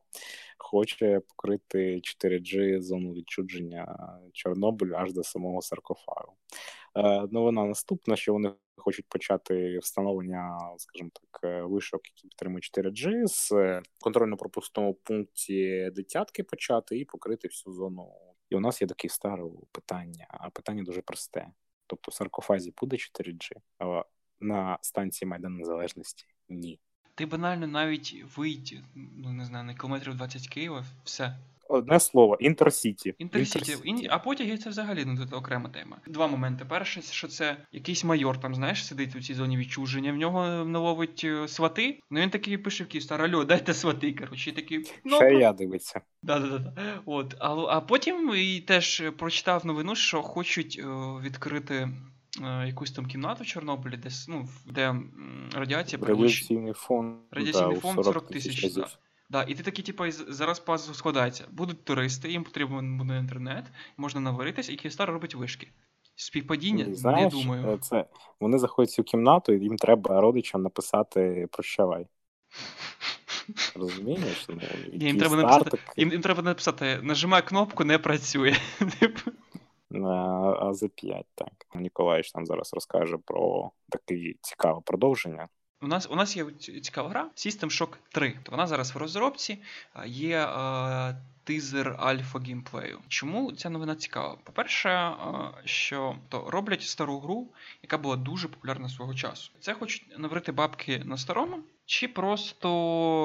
хоче 0.58 1.20
покрити 1.20 1.96
4G 1.96 2.82
зону 2.82 3.14
відчудження 3.14 3.98
Чорнобилю 4.34 4.96
аж 4.96 5.14
до 5.14 5.24
самого 5.24 5.62
саркофагу. 5.62 6.34
Е, 6.96 7.28
новина 7.32 7.66
наступна, 7.66 8.16
що 8.16 8.34
вони 8.34 8.54
хочуть 8.78 9.06
почати 9.10 9.80
встановлення, 9.80 10.60
скажімо 10.78 11.10
так, 11.14 11.40
е, 11.44 11.62
вишок, 11.62 12.02
які 12.06 12.28
підтримують 12.28 12.64
4G, 12.64 13.28
з 13.28 13.52
контрольно-пропускному 14.06 14.94
пункті 14.94 15.90
дитятки 15.96 16.44
почати 16.44 17.00
і 17.00 17.06
покрити 17.06 17.48
всю 17.48 17.74
зону. 17.74 18.12
І 18.50 18.56
у 18.56 18.60
нас 18.60 18.82
є 18.82 18.88
до 18.88 18.94
Київстару 18.94 19.68
питання, 19.72 20.28
а 20.30 20.50
питання 20.50 20.84
дуже 20.84 21.02
просте. 21.02 21.48
Тобто 21.88 22.12
в 22.12 22.14
саркофазі 22.14 22.74
буде 22.82 22.98
4G, 22.98 23.52
а 23.80 24.04
на 24.40 24.78
станції 24.82 25.30
Майдан 25.30 25.58
Незалежності 25.58 26.26
ні. 26.50 26.80
Ти 27.16 27.26
банально 27.26 27.68
навіть 27.68 28.26
вийти, 28.38 28.84
ну 28.96 29.34
не 29.34 29.46
знаю, 29.46 29.66
на 29.66 29.74
кілометрів 29.74 30.16
20 30.16 30.48
Києва, 30.48 30.86
все. 31.04 31.38
Одне 31.70 32.00
слово, 32.00 32.38
інтерсіті. 32.40 33.16
Інтерсіті. 33.18 34.08
А 34.10 34.20
потяги 34.20 34.58
це 34.58 34.70
взагалі 34.70 35.04
ну, 35.06 35.18
тут 35.18 35.34
окрема 35.34 35.70
тема. 35.70 35.98
Два 36.08 36.28
моменти. 36.28 36.66
Перше, 36.66 37.02
що 37.02 37.28
це 37.28 37.58
якийсь 37.72 38.04
майор, 38.04 38.40
там, 38.40 38.56
знаєш, 38.56 38.86
сидить 38.86 39.16
у 39.16 39.22
цій 39.22 39.34
зоні 39.34 39.58
відчуження, 39.58 40.12
в 40.12 40.16
нього 40.16 40.66
не 40.66 40.80
ловить 40.80 41.22
е, 41.24 41.48
свати. 41.48 42.00
Ну 42.12 42.20
він 42.20 42.30
такий 42.30 42.58
пише 42.58 42.84
в 42.84 42.88
Київстар, 42.88 43.22
алло, 43.22 43.44
дайте 43.46 43.74
свати. 43.74 44.14
Коротше, 44.14 44.52
такий. 44.52 44.92
Ну, 45.04 45.16
Ще 45.16 45.34
я 45.34 45.54
дивиться. 45.54 46.02
Да-да-да. 46.24 46.74
От. 47.06 47.36
А, 47.40 47.56
а 47.56 47.82
потім 47.82 48.36
і 48.36 48.62
теж 48.62 49.04
прочитав 49.18 49.66
новину, 49.66 49.96
що 49.96 50.22
хочуть 50.22 50.82
о, 50.86 51.20
е, 51.20 51.26
відкрити. 51.26 51.90
Е, 52.44 52.68
якусь 52.68 52.92
там 52.92 53.06
кімнату 53.06 53.44
в 53.44 53.48
Чорнобилі, 53.48 53.98
десь 53.98 54.28
ну 54.28 54.48
де 54.66 54.96
радіація 55.54 56.02
Радіаційний 56.06 56.74
фон 56.74 57.18
радіаційний 57.32 57.76
да, 57.76 57.80
фон 57.80 58.04
40 58.04 58.28
тисяч. 58.28 58.74
Да. 58.74 58.88
Да, 59.30 59.44
і 59.44 59.56
ти 59.56 59.64
такий, 59.64 59.86
типу, 59.86 60.12
зараз 60.12 60.60
пазл 60.60 60.92
складається. 60.92 61.46
Будуть 61.52 61.84
туристи, 61.84 62.32
їм 62.32 62.44
потрібен 62.44 62.98
буде 62.98 63.18
інтернет, 63.18 63.66
можна 63.98 64.22
наваритись, 64.22 64.70
і 64.70 64.76
Київстар 64.76 65.10
робить 65.10 65.36
вишки. 65.36 65.68
Співпадіння, 66.16 66.96
Знаєш, 66.96 67.34
не 67.34 67.40
думаю. 67.40 67.68
Е, 67.68 67.78
це 67.78 68.06
Вони 68.40 68.58
заходять 68.58 68.90
в 68.90 68.94
цю 68.94 69.04
кімнату, 69.04 69.54
і 69.54 69.60
їм 69.60 69.78
треба 69.78 70.22
родичам 70.22 70.62
написати 70.62 71.48
прощавай. 71.52 72.08
Розумієш? 73.76 74.46
Ну, 74.50 74.62
їм, 74.94 75.18
треба 75.18 75.36
написати, 75.36 75.78
їм, 75.98 76.12
їм 76.12 76.22
треба 76.22 76.42
написати: 76.42 77.00
нажимай 77.02 77.48
кнопку, 77.48 77.84
не 77.84 77.98
працює. 77.98 78.56
А 79.92 80.74
за 80.74 80.88
5, 80.88 81.26
так. 81.36 81.66
Ніколаїч 81.76 82.36
нам 82.36 82.46
зараз 82.46 82.74
розкаже 82.74 83.18
про 83.26 83.72
таке 83.90 84.34
цікаве 84.42 84.82
продовження. 84.86 85.48
У 85.82 85.88
нас 85.88 86.08
у 86.12 86.16
нас 86.16 86.38
є 86.38 86.46
цікава 86.84 87.10
гра 87.10 87.30
System 87.36 87.66
Shock 87.66 87.90
3. 88.12 88.40
Вона 88.52 88.68
зараз 88.68 88.96
в 88.96 88.98
розробці. 88.98 89.62
Є 90.06 90.38
е, 90.40 91.16
тизер 91.44 91.96
альфа 92.00 92.40
геймплею. 92.40 93.00
Чому 93.08 93.52
ця 93.52 93.70
новина 93.70 93.96
цікава? 93.96 94.38
По-перше, 94.44 94.90
е, 94.90 95.14
що 95.66 96.16
то 96.30 96.50
роблять 96.50 96.82
стару 96.82 97.20
гру, 97.20 97.48
яка 97.82 97.98
була 97.98 98.16
дуже 98.16 98.48
популярна 98.48 98.90
свого 98.90 99.14
часу. 99.14 99.52
Це 99.60 99.74
хочуть 99.74 100.20
наврити 100.20 100.52
бабки 100.52 101.02
на 101.06 101.18
старому, 101.18 101.58
чи 101.88 102.08
просто 102.08 102.70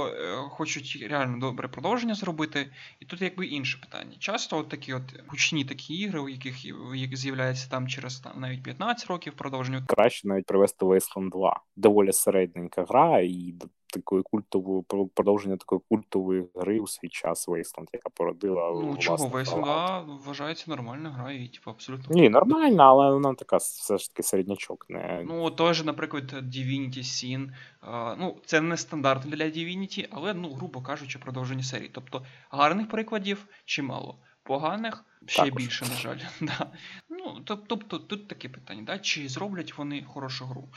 е, 0.06 0.36
хочуть 0.36 1.06
реально 1.10 1.38
добре 1.38 1.68
продовження 1.68 2.14
зробити. 2.14 2.70
І 3.00 3.04
тут 3.04 3.22
якби 3.22 3.46
інше 3.46 3.78
питання. 3.80 4.16
Часто 4.18 4.58
от 4.58 4.68
такі 4.68 4.94
от 4.94 5.02
гучні 5.28 5.64
такі 5.64 5.94
ігри, 5.94 6.20
у 6.20 6.28
яких 6.28 6.64
які 6.94 7.16
з'являються 7.16 7.70
там 7.70 7.88
через 7.88 8.20
там, 8.20 8.40
навіть 8.40 8.62
15 8.62 9.06
років 9.06 9.32
продовження. 9.32 9.84
Краще 9.88 10.28
навіть 10.28 10.46
привести 10.46 10.84
Wasteland 10.84 11.30
2. 11.30 11.60
Доволі 11.76 12.12
середненька 12.12 12.84
гра, 12.88 13.20
і 13.20 13.54
такої 13.92 14.22
культової 14.22 14.82
продовження 15.14 15.56
такої 15.56 15.80
культової 15.88 16.44
гри 16.54 16.80
у 16.80 16.86
свій 16.86 17.08
час 17.08 17.48
Wasteland, 17.48 17.86
яка 17.92 18.08
породила. 18.08 18.70
Ну 18.70 18.96
чого 18.96 19.28
Wasteland 19.28 20.18
вважається 20.24 20.64
нормальна 20.70 21.10
гра, 21.10 21.32
і 21.32 21.48
типу 21.48 21.70
абсолютно. 21.70 22.16
Ні, 22.16 22.28
нормальна, 22.28 22.84
але 22.84 23.12
вона 23.12 23.34
така 23.34 23.56
все 23.56 23.98
ж 23.98 24.10
таки 24.10 24.22
середнячок. 24.22 24.86
Не... 24.88 25.24
Ну, 25.28 25.50
той 25.50 25.74
же, 25.74 25.84
наприклад, 25.84 26.32
Divinity 26.32 26.98
Sin. 26.98 27.50
Ну, 28.18 28.36
це 28.44 28.60
не 28.60 28.76
стандарт 28.76 29.22
для 29.26 29.44
Divinity, 29.44 30.08
але, 30.10 30.34
ну, 30.34 30.52
грубо 30.52 30.80
кажучи, 30.80 31.18
продовження 31.18 31.62
серії. 31.62 31.90
Тобто 31.94 32.22
гарних 32.50 32.88
прикладів 32.88 33.46
чимало. 33.64 34.18
Поганих 34.42 35.04
ще 35.26 35.42
Також. 35.42 35.62
більше, 35.62 35.84
на 35.84 35.96
жаль. 35.96 36.18
Да. 36.40 36.72
Ну, 37.10 37.40
Тобто 37.44 37.98
тут 37.98 38.28
таке 38.28 38.48
питання, 38.48 38.82
да? 38.82 38.98
чи 38.98 39.28
зроблять 39.28 39.78
вони 39.78 40.02
хорошу 40.02 40.46
гру. 40.46 40.68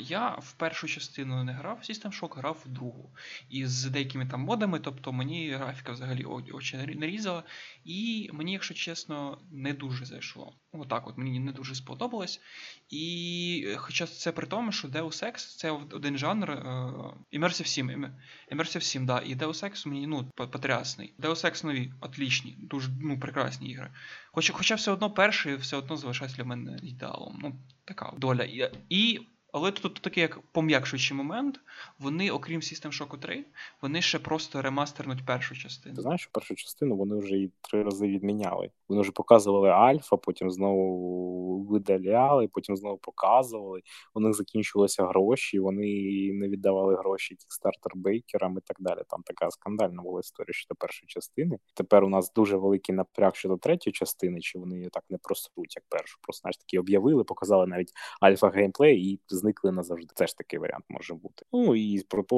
Я 0.00 0.28
в 0.28 0.52
першу 0.52 0.86
частину 0.86 1.44
не 1.44 1.52
грав 1.52 1.78
System 1.82 2.20
Shock, 2.20 2.36
грав 2.36 2.62
в 2.64 2.68
другу. 2.68 3.10
І 3.50 3.66
з 3.66 3.84
деякими 3.84 4.26
там 4.26 4.40
модами, 4.40 4.80
тобто 4.80 5.12
мені 5.12 5.50
графіка 5.50 5.92
взагалі 5.92 6.24
очі 6.24 6.76
не 6.76 7.06
різала. 7.06 7.42
І 7.84 8.30
мені, 8.32 8.52
якщо 8.52 8.74
чесно, 8.74 9.38
не 9.50 9.72
дуже 9.72 10.04
зайшло. 10.04 10.54
Отак 10.72 11.08
от 11.08 11.18
мені 11.18 11.40
не 11.40 11.52
дуже 11.52 11.74
сподобалось. 11.74 12.40
І 12.88 13.74
хоча 13.76 14.06
це 14.06 14.32
при 14.32 14.46
тому, 14.46 14.72
що 14.72 14.88
Deus 14.88 15.24
Ex 15.24 15.56
це 15.56 15.70
один 15.70 16.18
жанр 16.18 16.50
uh, 16.50 17.14
Immersive 17.32 17.66
Sim. 17.66 18.10
Immersive 18.52 18.82
Sim, 18.82 19.04
да, 19.04 19.18
і 19.18 19.34
Deus 19.34 19.64
Ex 19.64 19.88
мені 19.88 20.06
ну, 20.06 20.30
потрясний. 20.34 21.14
Deus 21.18 21.44
Ex 21.44 21.66
нові, 21.66 21.92
отлічні, 22.00 22.56
дуже 22.58 22.90
ну, 23.00 23.20
прекрасні 23.20 23.71
ігри. 23.72 23.90
Хоча 24.32 24.52
хоча 24.52 24.74
все 24.74 24.90
одно 24.90 25.10
перший 25.10 25.56
все 25.56 25.76
одно 25.76 25.96
залишається 25.96 26.36
для 26.36 26.44
мене 26.44 26.78
ідеалом. 26.82 27.38
Ну, 27.42 27.54
така 27.84 28.12
доля. 28.16 28.70
І 28.88 29.20
але 29.52 29.72
тут 29.72 29.94
такий 29.94 30.20
як 30.20 30.40
пом'якшуючий 30.40 31.16
момент, 31.16 31.60
вони, 31.98 32.30
окрім 32.30 32.60
System 32.60 33.00
Shock 33.00 33.18
3, 33.18 33.44
вони 33.82 34.02
ще 34.02 34.18
просто 34.18 34.62
ремастернуть 34.62 35.26
першу 35.26 35.54
частину. 35.54 35.96
Ти 35.96 36.02
знаєш, 36.02 36.26
першу 36.26 36.54
частину 36.54 36.96
вони 36.96 37.16
вже 37.16 37.34
її 37.34 37.52
три 37.60 37.82
рази 37.82 38.06
відміняли. 38.06 38.70
Вони 38.88 39.00
вже 39.00 39.12
показували 39.12 39.68
Альфа, 39.68 40.16
потім 40.16 40.50
знову 40.50 41.62
видаляли, 41.62 42.48
потім 42.48 42.76
знову 42.76 42.98
показували. 42.98 43.82
У 44.14 44.20
них 44.20 44.34
закінчувалися 44.34 45.06
гроші, 45.06 45.58
вони 45.58 45.84
не 46.32 46.48
віддавали 46.48 46.96
гроші 46.96 47.34
кікстартер 47.34 47.92
бейкерам 47.96 48.58
і 48.58 48.60
так 48.60 48.76
далі. 48.80 49.00
Там 49.08 49.22
така 49.22 49.50
скандальна 49.50 50.02
була 50.02 50.20
історія 50.20 50.52
щодо 50.52 50.74
першої 50.74 51.06
частини. 51.08 51.58
Тепер 51.74 52.04
у 52.04 52.08
нас 52.08 52.32
дуже 52.32 52.56
великий 52.56 52.94
напряг 52.94 53.34
щодо 53.34 53.56
третьої 53.56 53.92
частини, 53.92 54.40
чи 54.40 54.58
вони 54.58 54.88
так 54.92 55.04
не 55.10 55.18
просруть, 55.18 55.76
як 55.76 55.84
першу. 55.88 56.18
Просто 56.22 56.40
знаєш, 56.40 56.56
такі 56.56 56.78
об'явили, 56.78 57.24
показали 57.24 57.66
навіть 57.66 57.92
альфа 58.20 58.48
геймплей 58.48 59.12
і 59.12 59.20
зникли 59.42 59.72
назавжди. 59.72 60.12
Це 60.14 60.26
ж 60.26 60.36
такий 60.36 60.58
варіант 60.58 60.84
може 60.88 61.14
бути. 61.14 61.44
Ну 61.52 61.76
і 61.76 62.02
про 62.08 62.22
то 62.22 62.36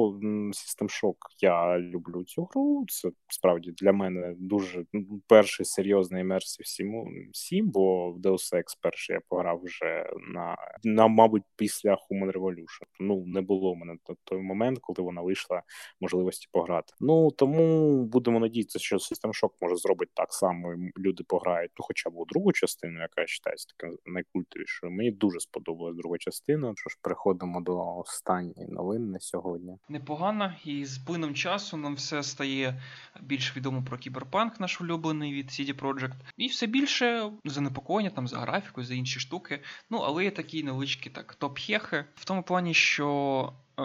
System 0.49 1.03
Shock 1.03 1.15
я 1.39 1.79
люблю 1.79 2.23
цю 2.23 2.43
гру. 2.43 2.85
Це 2.87 3.11
справді 3.27 3.71
для 3.71 3.91
мене 3.91 4.35
дуже 4.37 4.85
ну, 4.93 5.21
перший 5.27 5.65
серйозний 5.65 6.21
імерсів 6.21 6.67
7, 6.67 7.29
7, 7.33 7.69
бо 7.69 8.11
в 8.11 8.17
Deus 8.17 8.53
Ex 8.53 8.63
перший 8.81 9.13
я 9.13 9.21
пограв 9.29 9.61
вже 9.63 10.09
на, 10.33 10.57
на 10.83 11.07
мабуть, 11.07 11.43
після 11.55 11.91
Human 11.93 12.31
Revolution. 12.31 12.87
Ну 12.99 13.23
не 13.25 13.41
було 13.41 13.73
в 13.73 13.77
мене 13.77 13.97
той 14.23 14.41
момент, 14.41 14.79
коли 14.81 15.05
вона 15.05 15.21
вийшла 15.21 15.61
можливості 16.01 16.47
пограти. 16.51 16.93
Ну 16.99 17.31
тому 17.31 18.03
будемо 18.05 18.39
надіятися, 18.39 18.79
що 18.79 18.95
System 18.95 19.43
Shock 19.43 19.49
може 19.61 19.75
зробити 19.75 20.11
так 20.15 20.33
само. 20.33 20.73
і 20.73 20.91
Люди 20.97 21.23
пограють, 21.27 21.71
ну 21.79 21.85
хоча 21.87 22.09
б 22.09 22.17
у 22.17 22.25
другу 22.25 22.51
частину, 22.51 22.99
яка 22.99 23.21
вважається 23.21 23.67
такою 23.77 23.99
найкультовішою. 24.05 24.91
Мені 24.91 25.11
дуже 25.11 25.39
сподобалась 25.39 25.95
друга 25.95 26.17
частина. 26.17 26.73
Що 26.75 26.89
ж, 26.95 26.99
переходимо 27.01 27.61
до 27.61 27.97
останньої 27.97 28.67
новини 28.69 29.05
на 29.05 29.19
сьогодні. 29.19 29.77
Непогано, 29.89 30.53
і 30.65 30.85
з 30.85 30.97
плином 30.97 31.33
часу 31.33 31.77
нам 31.77 31.95
все 31.95 32.23
стає 32.23 32.81
більш 33.21 33.57
відомо 33.57 33.83
про 33.83 33.97
кіберпанк, 33.97 34.59
наш 34.59 34.81
улюблений 34.81 35.33
від 35.33 35.47
CD 35.47 35.81
Projekt. 35.81 36.15
І 36.37 36.47
все 36.47 36.67
більше 36.67 37.31
занепокоєння 37.45 38.09
там 38.09 38.27
за 38.27 38.37
графіку, 38.37 38.83
за 38.83 38.93
інші 38.93 39.19
штуки. 39.19 39.61
Ну, 39.89 39.97
але 39.97 40.23
є 40.23 40.31
такі 40.31 40.63
невеличкі 40.63 41.09
так 41.09 41.37
топ-хехи. 41.39 42.05
В 42.15 42.25
тому 42.25 42.43
плані, 42.43 42.73
що. 42.73 43.53
Е, 43.79 43.83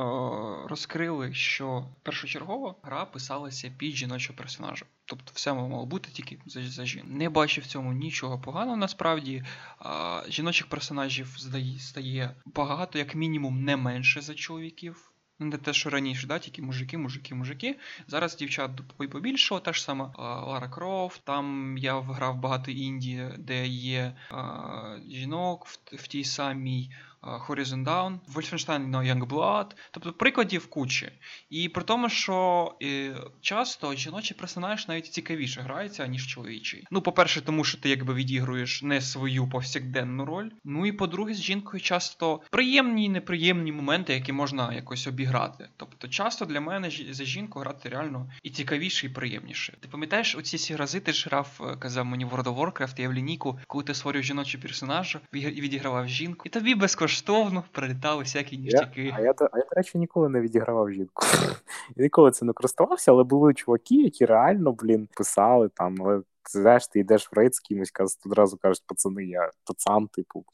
розкрили, 0.68 1.35
що 1.35 1.87
першочергово 2.02 2.76
гра 2.82 3.04
писалася 3.04 3.73
під 3.78 3.97
жіночого 3.97 4.37
персонажа. 4.38 4.87
Тобто 5.04 5.32
все 5.35 5.52
мало 5.52 5.87
бути 5.87 6.11
тільки 6.12 6.38
за, 6.47 6.62
за 6.62 6.87
жін. 6.87 7.02
Не 7.06 7.28
бачив 7.28 7.64
в 7.64 7.66
цьому 7.66 7.92
нічого 7.92 8.38
поганого 8.38 8.76
насправді. 8.76 9.44
А, 9.78 10.23
Жіночих 10.28 10.66
персонажів 10.66 11.37
стає 11.78 12.35
багато, 12.44 12.99
як 12.99 13.14
мінімум, 13.14 13.64
не 13.64 13.76
менше 13.76 14.20
за 14.20 14.35
чоловіків. 14.35 15.11
Не 15.38 15.56
те, 15.56 15.73
що 15.73 15.90
раніше, 15.90 16.26
да, 16.26 16.38
тільки 16.38 16.62
мужики, 16.62 16.99
мужики, 16.99 17.35
мужики. 17.35 17.78
Зараз 18.06 18.37
дівчат 18.37 18.70
побільшало, 18.97 19.61
та 19.61 19.73
ж 19.73 19.82
сама 19.82 20.12
Лара 20.47 20.68
Крофт. 20.68 21.25
Там 21.25 21.76
я 21.78 22.00
грав 22.00 22.37
багато 22.37 22.70
інді, 22.70 23.28
де 23.38 23.66
є 23.66 24.16
а, 24.30 24.97
жінок 25.09 25.66
в, 25.66 25.78
в 25.92 26.06
тій 26.06 26.25
самій. 26.25 26.90
Horizon 27.23 27.85
Down, 27.85 28.19
Wolfenstein 28.35 28.91
no 28.91 29.03
Youngblood, 29.03 29.67
тобто 29.91 30.12
прикладів 30.12 30.67
кучі. 30.67 31.12
І 31.50 31.69
при 31.69 31.85
тому, 31.85 32.09
що 32.09 32.75
і, 32.81 33.11
часто 33.41 33.95
жіночий 33.95 34.37
персонаж 34.37 34.89
навіть 34.89 35.07
цікавіше 35.07 35.61
грається, 35.61 36.07
ніж 36.07 36.27
чоловічий. 36.27 36.87
Ну, 36.91 37.03
по-перше, 37.03 37.41
тому 37.41 37.65
що 37.65 37.79
ти 37.79 37.89
якби 37.89 38.15
відігруєш 38.15 38.83
не 38.83 39.00
свою 39.00 39.49
повсякденну 39.49 40.25
роль. 40.25 40.50
Ну 40.65 40.87
і 40.87 40.93
по-друге, 40.93 41.35
з 41.35 41.43
жінкою 41.43 41.81
часто 41.81 42.41
приємні 42.50 43.05
і 43.05 43.09
неприємні 43.09 43.73
моменти, 43.73 44.15
які 44.15 44.33
можна 44.33 44.75
якось 44.75 45.07
обіграти. 45.07 45.69
Тобто, 45.77 46.09
часто 46.09 46.45
для 46.45 46.61
мене 46.61 46.91
за 47.11 47.25
жінку 47.25 47.59
грати 47.59 47.89
реально 47.89 48.31
і 48.43 48.50
цікавіше, 48.50 49.07
і 49.07 49.11
приємніше. 49.11 49.77
Ти 49.81 49.89
пам'ятаєш, 49.89 50.37
оці 50.37 50.57
всі 50.57 50.77
рази 50.77 51.00
ти 51.00 51.12
ж 51.12 51.29
грав, 51.29 51.61
е, 51.61 51.77
казав 51.77 52.05
мені 52.05 52.27
World 52.27 52.45
of 52.45 52.57
Warcraft, 52.57 53.00
я 53.00 53.09
в 53.09 53.12
лінійку, 53.12 53.59
коли 53.67 53.85
ти 53.85 53.95
створюєш 53.95 54.27
жіночого 54.27 54.62
персонажа, 54.62 55.21
відігравав 55.33 56.09
жінку, 56.09 56.43
і 56.47 56.49
тобі 56.49 56.75
безкоштовно 56.75 57.10
безкоштовно 57.11 57.64
прилітали 57.73 58.23
всякі 58.23 58.59
ніштяки. 58.59 59.14
А 59.17 59.21
я, 59.21 59.35
а 59.52 59.59
я, 59.59 59.64
до 59.64 59.76
речі, 59.76 59.99
ніколи 59.99 60.29
не 60.29 60.40
відігравав 60.40 60.90
жінку. 60.90 61.26
Я 61.97 62.02
ніколи 62.02 62.31
це 62.31 62.45
не 62.45 62.52
користувався, 62.52 63.12
але 63.12 63.25
були 63.25 63.55
чуваки, 63.55 63.95
які 63.95 64.26
реально, 64.26 64.73
блін, 64.73 65.09
писали 65.17 65.69
там, 65.75 65.97
але 66.00 66.21
знаєш, 66.49 66.87
ти 66.87 67.00
йдеш 67.00 67.32
в 67.32 67.35
рейд 67.35 67.54
з 67.54 67.61
кимось, 67.61 67.92
одразу 68.26 68.56
кажуть, 68.56 68.82
пацани, 68.87 69.25
я 69.25 69.50
пацан, 69.64 70.09
типу. 70.09 70.44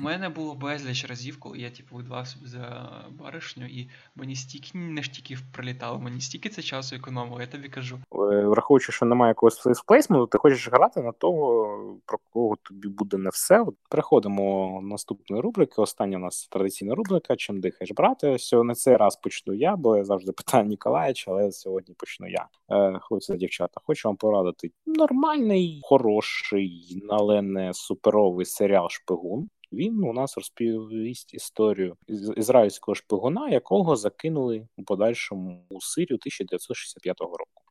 У 0.00 0.02
мене 0.02 0.28
було 0.28 0.54
безліч 0.54 1.04
разів, 1.04 1.40
коли 1.40 1.58
я 1.58 1.70
типу 1.70 1.96
видавав 1.96 2.26
собі 2.26 2.46
за 2.46 2.92
баришню, 3.10 3.66
і 3.66 3.90
мені 4.14 4.36
стільки 4.36 4.78
не 4.78 5.02
штіків 5.02 5.42
прилітало, 5.52 5.98
мені 5.98 6.20
стільки 6.20 6.48
це 6.48 6.62
часу 6.62 6.96
економило, 6.96 7.40
я 7.40 7.46
тобі 7.46 7.68
кажу. 7.68 7.98
Е, 8.12 8.46
враховуючи, 8.46 8.92
що 8.92 9.06
немає 9.06 9.30
якогось 9.30 9.82
плейсменту, 9.86 10.26
ти 10.26 10.38
хочеш 10.38 10.68
грати 10.68 11.02
на 11.02 11.12
того, 11.12 11.98
про 12.06 12.18
кого 12.32 12.56
тобі 12.62 12.88
буде 12.88 13.16
не 13.16 13.30
все. 13.30 13.66
Переходимо 13.90 14.80
наступної 14.82 15.42
рубрики. 15.42 15.74
Остання 15.76 16.16
у 16.16 16.20
нас 16.20 16.48
традиційна 16.50 16.94
рубрика. 16.94 17.36
Чим 17.36 17.60
дихаєш 17.60 17.92
брати? 17.92 18.38
Сьогодні 18.38 18.68
на 18.68 18.74
цей 18.74 18.96
раз 18.96 19.16
почну 19.16 19.54
я, 19.54 19.76
бо 19.76 19.96
я 19.96 20.04
завжди 20.04 20.32
питаю 20.32 20.64
Ніколаєча, 20.64 21.30
але 21.30 21.52
сьогодні 21.52 21.94
почну 21.98 22.28
я. 22.28 22.46
Е, 22.70 22.98
Хлопці 23.02 23.36
дівчата, 23.36 23.80
хочу 23.84 24.08
вам 24.08 24.16
порадити 24.16 24.70
нормальний, 24.88 25.80
хороший, 25.82 27.02
але 27.08 27.42
не 27.42 27.74
суперовий 27.74 28.46
серіал 28.46 28.88
Шпигун. 28.90 29.48
Він 29.72 30.04
у 30.04 30.12
нас 30.12 30.36
розповість 30.36 31.34
історію 31.34 31.96
ізраїльського 32.36 32.94
шпигуна, 32.94 33.50
якого 33.50 33.96
закинули 33.96 34.68
у 34.76 34.82
подальшому 34.82 35.66
у 35.70 35.80
Сирію 35.80 36.16
1965 36.16 37.20
року. 37.20 37.62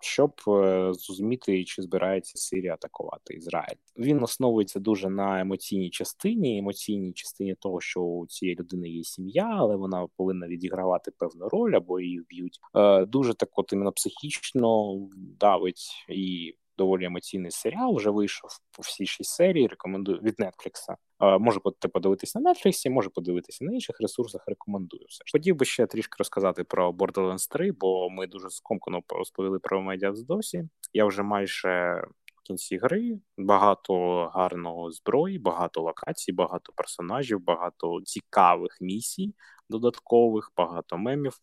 Щоб 0.00 0.32
е, 0.48 0.90
зрозуміти, 0.94 1.64
чи 1.64 1.82
збирається 1.82 2.38
Сирія 2.38 2.74
атакувати 2.74 3.34
Ізраїль. 3.34 3.76
Він 3.96 4.22
основується 4.22 4.80
дуже 4.80 5.10
на 5.10 5.40
емоційній 5.40 5.90
частині, 5.90 6.58
емоційній 6.58 7.12
частині 7.12 7.54
того, 7.54 7.80
що 7.80 8.00
у 8.00 8.26
цієї 8.26 8.56
людини 8.56 8.88
є 8.88 9.04
сім'я, 9.04 9.50
але 9.58 9.76
вона 9.76 10.06
повинна 10.16 10.46
відігравати 10.48 11.10
певну 11.10 11.48
роль 11.48 11.72
або 11.72 12.00
її 12.00 12.20
вб'ють. 12.20 12.58
Е, 12.76 13.06
дуже 13.06 13.34
так, 13.34 13.48
от 13.58 13.72
іменно 13.72 13.92
психічно 13.92 15.00
давить 15.40 16.06
і 16.08 16.54
доволі 16.82 17.04
емоційний 17.04 17.50
серіал. 17.50 17.96
Вже 17.96 18.10
вийшов 18.10 18.50
по 18.76 18.82
всі 18.82 19.06
шість 19.06 19.30
серії. 19.30 19.66
Рекомендую 19.66 20.18
від 20.18 20.34
Netflix. 20.40 20.96
Може 21.38 21.60
подивитися 21.92 22.40
на 22.40 22.52
Netflix, 22.52 22.90
може 22.90 23.10
подивитися 23.10 23.64
на 23.64 23.72
інших 23.72 24.00
ресурсах. 24.00 24.44
Рекомендую 24.46 25.04
все. 25.08 25.24
Хотів 25.32 25.56
би 25.56 25.64
ще 25.64 25.86
трішки 25.86 26.16
розказати 26.18 26.64
про 26.64 26.90
Borderlands 26.90 27.50
3, 27.50 27.72
бо 27.72 28.10
ми 28.10 28.26
дуже 28.26 28.50
скомкано 28.50 29.00
розповіли 29.08 29.58
про 29.58 29.82
медіа 29.82 30.14
з 30.14 30.22
досі. 30.22 30.64
Я 30.92 31.04
вже 31.04 31.22
майже 31.22 32.04
кінці 32.42 32.76
гри 32.76 33.20
багато 33.38 34.24
гарного 34.34 34.92
зброї, 34.92 35.38
багато 35.38 35.82
локацій, 35.82 36.32
багато 36.32 36.72
персонажів, 36.76 37.40
багато 37.44 38.00
цікавих 38.04 38.78
місій 38.80 39.34
додаткових, 39.68 40.52
багато 40.56 40.98
мемів. 40.98 41.38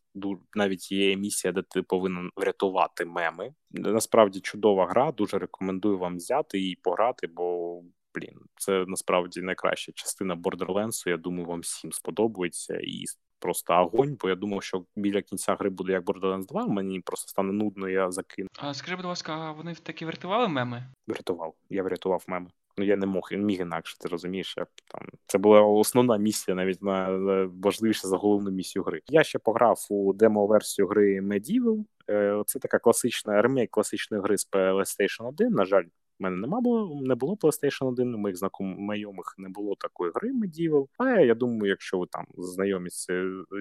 навіть 0.56 0.92
є 0.92 1.16
місія, 1.16 1.52
де 1.52 1.62
ти 1.62 1.82
повинен 1.82 2.30
врятувати 2.36 3.06
меми. 3.06 3.54
Насправді 3.72 4.40
чудова 4.40 4.88
гра. 4.88 5.12
Дуже 5.12 5.40
рекомендую 5.40 5.98
вам 5.98 6.18
взяти 6.18 6.70
і 6.70 6.76
пограти, 6.76 7.28
бо. 7.28 7.82
Блін, 8.16 8.40
це 8.58 8.86
насправді 8.88 9.42
найкраща 9.42 9.92
частина 9.96 10.36
Borderlands, 10.36 11.10
Я 11.10 11.18
думаю, 11.18 11.46
вам 11.46 11.60
всім 11.60 11.92
сподобається 11.92 12.80
і 12.84 13.06
просто 13.40 13.74
огонь, 13.74 14.18
бо 14.22 14.30
я 14.30 14.36
думав, 14.36 14.64
що 14.64 14.86
біля 14.96 15.22
кінця 15.22 15.56
гри 15.56 15.70
буде 15.70 15.92
як 15.92 16.04
Borderlands 16.04 16.46
2, 16.46 16.68
мені 16.68 17.00
просто 17.00 17.30
стане 17.30 17.54
нудно, 17.54 17.90
я 17.90 18.12
закину. 18.12 18.48
А 18.58 18.74
скажи, 18.74 18.96
будь 18.96 19.06
ласка, 19.06 19.52
вони 19.52 19.76
таки 19.76 20.06
врятували 20.06 20.48
меми? 20.48 20.84
Врятував. 21.08 21.54
Я 21.70 21.84
врятував 21.84 22.24
меми. 22.28 22.50
Ну 22.78 22.86
я 22.86 22.96
не 22.96 23.06
мог, 23.06 23.30
міг 23.32 23.62
інакше, 23.62 23.98
ти 24.00 24.08
розумієш. 24.08 24.56
Я, 24.58 24.66
там 24.88 25.08
Це 25.26 25.38
була 25.38 25.62
основна 25.62 26.18
місія, 26.18 26.56
навіть 26.56 26.84
на 26.84 27.10
важливіше 27.62 28.08
за 28.08 28.18
головну 28.18 28.52
місію 28.52 28.84
гри. 28.84 29.02
Я 29.08 29.24
ще 29.24 29.40
пограв 29.40 29.88
у 29.90 30.14
демо-версію 30.14 30.88
гри 30.88 31.22
Medieval. 31.22 31.86
Е, 32.10 32.44
це 32.46 32.60
така 32.60 32.80
класична 32.80 33.42
ремейк 33.42 33.72
класичної 33.72 34.24
гри 34.24 34.38
з 34.38 34.50
PlayStation 34.52 35.28
1. 35.28 35.54
На 35.54 35.66
жаль, 35.66 35.84
у 36.20 36.24
мене 36.24 36.38
нема 36.38 36.62
було 36.62 37.02
не 37.02 37.16
було 37.16 37.36
PlayStation 37.36 37.88
1, 37.88 38.16
у 38.16 38.18
моїх 38.18 38.38
знайомих 38.38 39.36
не 39.38 39.50
було 39.50 39.76
такої 39.76 40.12
гри 40.16 40.32
Medieval. 40.34 40.88
А 40.98 41.10
я 41.10 41.36
думаю, 41.36 41.70
якщо 41.70 42.00
ви 42.00 42.06
там 42.12 42.26
знайомі 42.38 42.90
з 42.90 43.10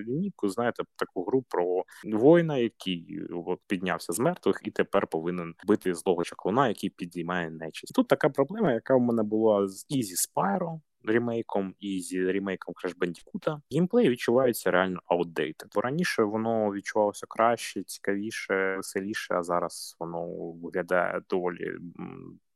лінійкою, 0.07 0.51
знаєте 0.51 0.83
таку 0.97 1.25
гру 1.25 1.45
про 1.49 1.85
воїна, 2.05 2.57
який 2.57 3.21
от, 3.47 3.61
піднявся 3.67 4.13
з 4.13 4.19
мертвих, 4.19 4.61
і 4.65 4.71
тепер 4.71 5.07
повинен 5.07 5.55
бити 5.67 5.95
злого 5.95 6.25
чаклуна, 6.25 6.69
який 6.69 6.91
підіймає 6.91 7.51
нечисть. 7.51 7.95
Тут 7.95 8.09
така 8.09 8.29
проблема, 8.29 8.73
яка 8.73 8.97
в 8.97 9.01
мене 9.01 9.23
була 9.23 9.69
з 9.69 9.87
Easy 9.91 10.15
Spyro, 10.35 10.81
ремейком 11.05 11.75
і 11.81 12.01
з 12.01 12.33
ремейком 12.33 12.75
Crash 12.75 12.97
Bandicoot, 12.99 13.61
геймплей 13.73 14.09
відчувається 14.09 14.71
реально 14.71 15.01
outdated. 15.11 15.67
Бо 15.75 15.81
раніше 15.81 16.23
воно 16.23 16.73
відчувалося 16.73 17.27
краще, 17.29 17.83
цікавіше, 17.83 18.77
веселіше, 18.77 19.35
а 19.35 19.43
зараз 19.43 19.97
воно 20.01 20.27
виглядає 20.53 21.21
доволі 21.31 21.73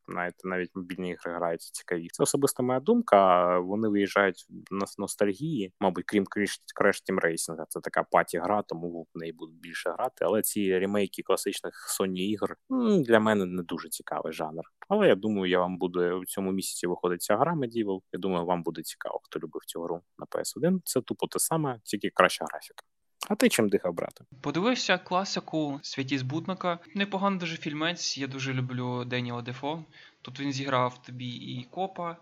навіть 0.09 0.45
навіть 0.45 0.71
мобільні 0.75 1.11
ігри 1.11 1.33
граються 1.35 1.71
цікаві. 1.73 2.09
Це 2.12 2.23
особиста 2.23 2.62
моя 2.62 2.81
думка. 2.81 3.59
Вони 3.59 3.88
виїжджають 3.88 4.47
на 4.71 4.87
ностальгії, 4.99 5.73
мабуть, 5.81 6.05
крім 6.07 6.25
Crash 6.25 7.11
Team 7.11 7.21
Racing. 7.25 7.65
Це 7.69 7.81
така 7.81 8.03
паті 8.03 8.38
гра, 8.38 8.62
тому 8.62 9.07
в 9.15 9.19
неї 9.19 9.33
будуть 9.33 9.61
більше 9.61 9.91
грати. 9.91 10.25
Але 10.25 10.43
ці 10.43 10.79
ремейки 10.79 11.23
класичних 11.23 11.75
Sony 12.01 12.17
ігор 12.17 12.57
для 13.01 13.21
мене 13.21 13.45
не 13.45 13.62
дуже 13.62 13.88
цікавий 13.88 14.33
жанр. 14.33 14.62
Але 14.88 15.09
я 15.09 15.15
думаю, 15.15 15.51
я 15.51 15.59
вам 15.59 15.79
буде 15.79 16.12
у 16.12 16.25
цьому 16.25 16.53
місяці 16.53 16.87
виходить 16.87 17.23
ця 17.23 17.37
гра 17.37 17.55
Medieval. 17.55 18.01
Я 18.12 18.19
думаю, 18.19 18.47
вам 18.47 18.62
буде 18.62 18.83
цікаво, 18.83 19.21
хто 19.23 19.38
любив 19.38 19.62
цю 19.67 19.83
гру 19.83 20.03
на 20.19 20.27
PS1. 20.27 20.81
Це 20.85 21.01
тупо 21.01 21.27
те 21.27 21.38
саме, 21.38 21.81
тільки 21.85 22.11
краща 22.11 22.45
графіка. 22.45 22.91
А 23.28 23.35
ти 23.35 23.48
чим 23.48 23.68
дихав, 23.68 23.94
брате? 23.94 24.24
Подивився 24.40 24.98
класику 24.98 25.80
святі 25.82 26.18
збутника. 26.18 26.78
Непоганий 26.94 27.38
дуже 27.40 27.56
фільмець. 27.56 28.18
Я 28.18 28.26
дуже 28.26 28.52
люблю 28.52 29.04
Деніела 29.04 29.42
Дефо. 29.42 29.85
Тут 30.22 30.40
він 30.40 30.52
зіграв 30.52 31.02
тобі 31.02 31.28
і 31.28 31.66
копа, 31.70 32.16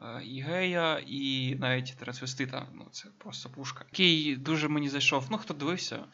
е, 0.00 0.22
і 0.24 0.40
гея, 0.40 1.02
і 1.06 1.54
навіть 1.60 1.96
трансвестита. 1.96 2.66
Ну 2.74 2.86
це 2.90 3.08
просто 3.18 3.50
пушка. 3.50 3.84
Який 3.90 4.36
дуже 4.36 4.68
мені 4.68 4.88
зайшов. 4.88 5.26
Ну 5.30 5.38
хто 5.38 5.54
дивився, 5.54 6.04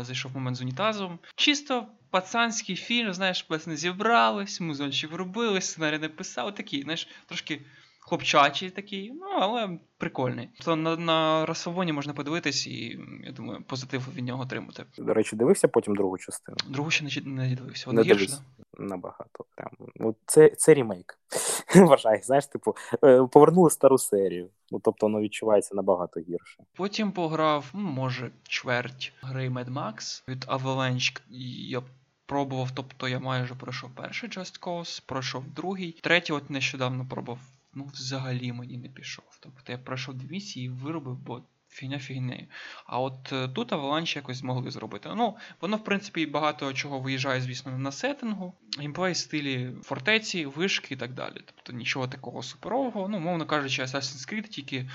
зайшов 0.00 0.34
момент 0.34 0.56
з 0.56 0.62
унітазом. 0.62 1.18
Чисто 1.34 1.86
пацанський 2.10 2.76
фільм, 2.76 3.12
знаєш, 3.12 3.42
песни 3.42 3.76
зібрались, 3.76 4.60
музончик 4.60 5.12
вробили, 5.12 5.60
сценарій 5.60 5.98
написав. 5.98 6.54
Такий, 6.54 6.82
знаєш, 6.82 7.08
трошки 7.26 7.60
хлопчачий 8.08 8.70
такий, 8.70 9.12
ну, 9.12 9.26
але 9.40 9.78
прикольний. 9.98 10.48
То 10.64 10.76
на 10.76 10.96
на 10.96 11.46
розсовоні 11.46 11.92
можна 11.92 12.14
подивитись, 12.14 12.66
і 12.66 12.98
я 13.24 13.32
думаю, 13.32 13.62
позитив 13.66 14.08
від 14.14 14.24
нього 14.24 14.42
отримати. 14.42 14.84
До 14.98 15.14
речі, 15.14 15.36
дивився 15.36 15.68
потім 15.68 15.96
другу 15.96 16.18
частину. 16.18 16.56
Другу 16.68 16.90
ще 16.90 17.04
не, 17.04 17.30
не 17.30 17.54
дивився. 17.56 17.84
Вона 17.86 18.04
не 18.04 18.14
гірше, 18.14 18.38
Набагато. 18.78 19.44
Прям. 19.56 19.70
Ну, 19.96 20.14
Це 20.26 20.48
це 20.48 20.74
ремейк. 20.74 21.18
Вважай, 21.74 22.22
знаєш, 22.22 22.46
типу, 22.46 22.76
е, 23.04 23.22
повернули 23.32 23.70
стару 23.70 23.98
серію. 23.98 24.48
Ну, 24.70 24.80
Тобто 24.84 25.06
воно 25.06 25.20
відчувається 25.20 25.74
набагато 25.74 26.20
гірше. 26.20 26.62
Потім 26.74 27.12
пограв, 27.12 27.70
ну, 27.74 27.80
може, 27.80 28.30
чверть 28.42 29.12
гри 29.22 29.48
Mad 29.48 29.72
Max 29.72 30.22
від 30.28 30.44
Avalanche. 30.44 31.20
Я 31.70 31.82
пробував, 32.26 32.70
тобто 32.74 33.08
я 33.08 33.18
майже 33.18 33.54
пройшов 33.54 33.90
перший 33.94 34.30
Just 34.30 34.60
Cause, 34.60 35.02
пройшов 35.06 35.44
другий. 35.48 35.92
Третій, 36.02 36.32
от 36.32 36.50
нещодавно 36.50 37.06
пробував 37.10 37.38
ну 37.76 37.84
взагалі 37.84 38.52
мені 38.52 38.78
не 38.78 38.88
пішов. 38.88 39.38
Тобто 39.40 39.72
я 39.72 39.78
пройшов 39.78 40.14
дві 40.14 40.28
місії 40.28 40.66
і 40.66 40.68
виробив, 40.68 41.16
бо 41.18 41.42
фігня 41.68 41.98
фігнею. 41.98 42.46
А 42.86 43.00
от 43.00 43.32
е, 43.32 43.48
тут 43.48 43.72
Avalanche 43.72 44.16
якось 44.16 44.36
змогли 44.36 44.70
зробити. 44.70 45.08
Ну, 45.16 45.36
воно, 45.60 45.76
в 45.76 45.84
принципі, 45.84 46.26
багато 46.26 46.72
чого 46.72 47.00
виїжджає, 47.00 47.40
звісно, 47.40 47.78
на 47.78 47.92
сеттингу, 47.92 48.54
геймплей 48.78 49.14
стилі 49.14 49.72
фортеці, 49.82 50.46
вишки 50.46 50.94
і 50.94 50.96
так 50.96 51.14
далі. 51.14 51.42
Тобто 51.44 51.72
нічого 51.72 52.08
такого 52.08 52.42
суперового. 52.42 53.08
Ну, 53.08 53.18
мовно 53.18 53.46
кажучи, 53.46 53.82
Assassin's 53.82 54.32
Creed 54.32 54.48
тільки 54.48 54.90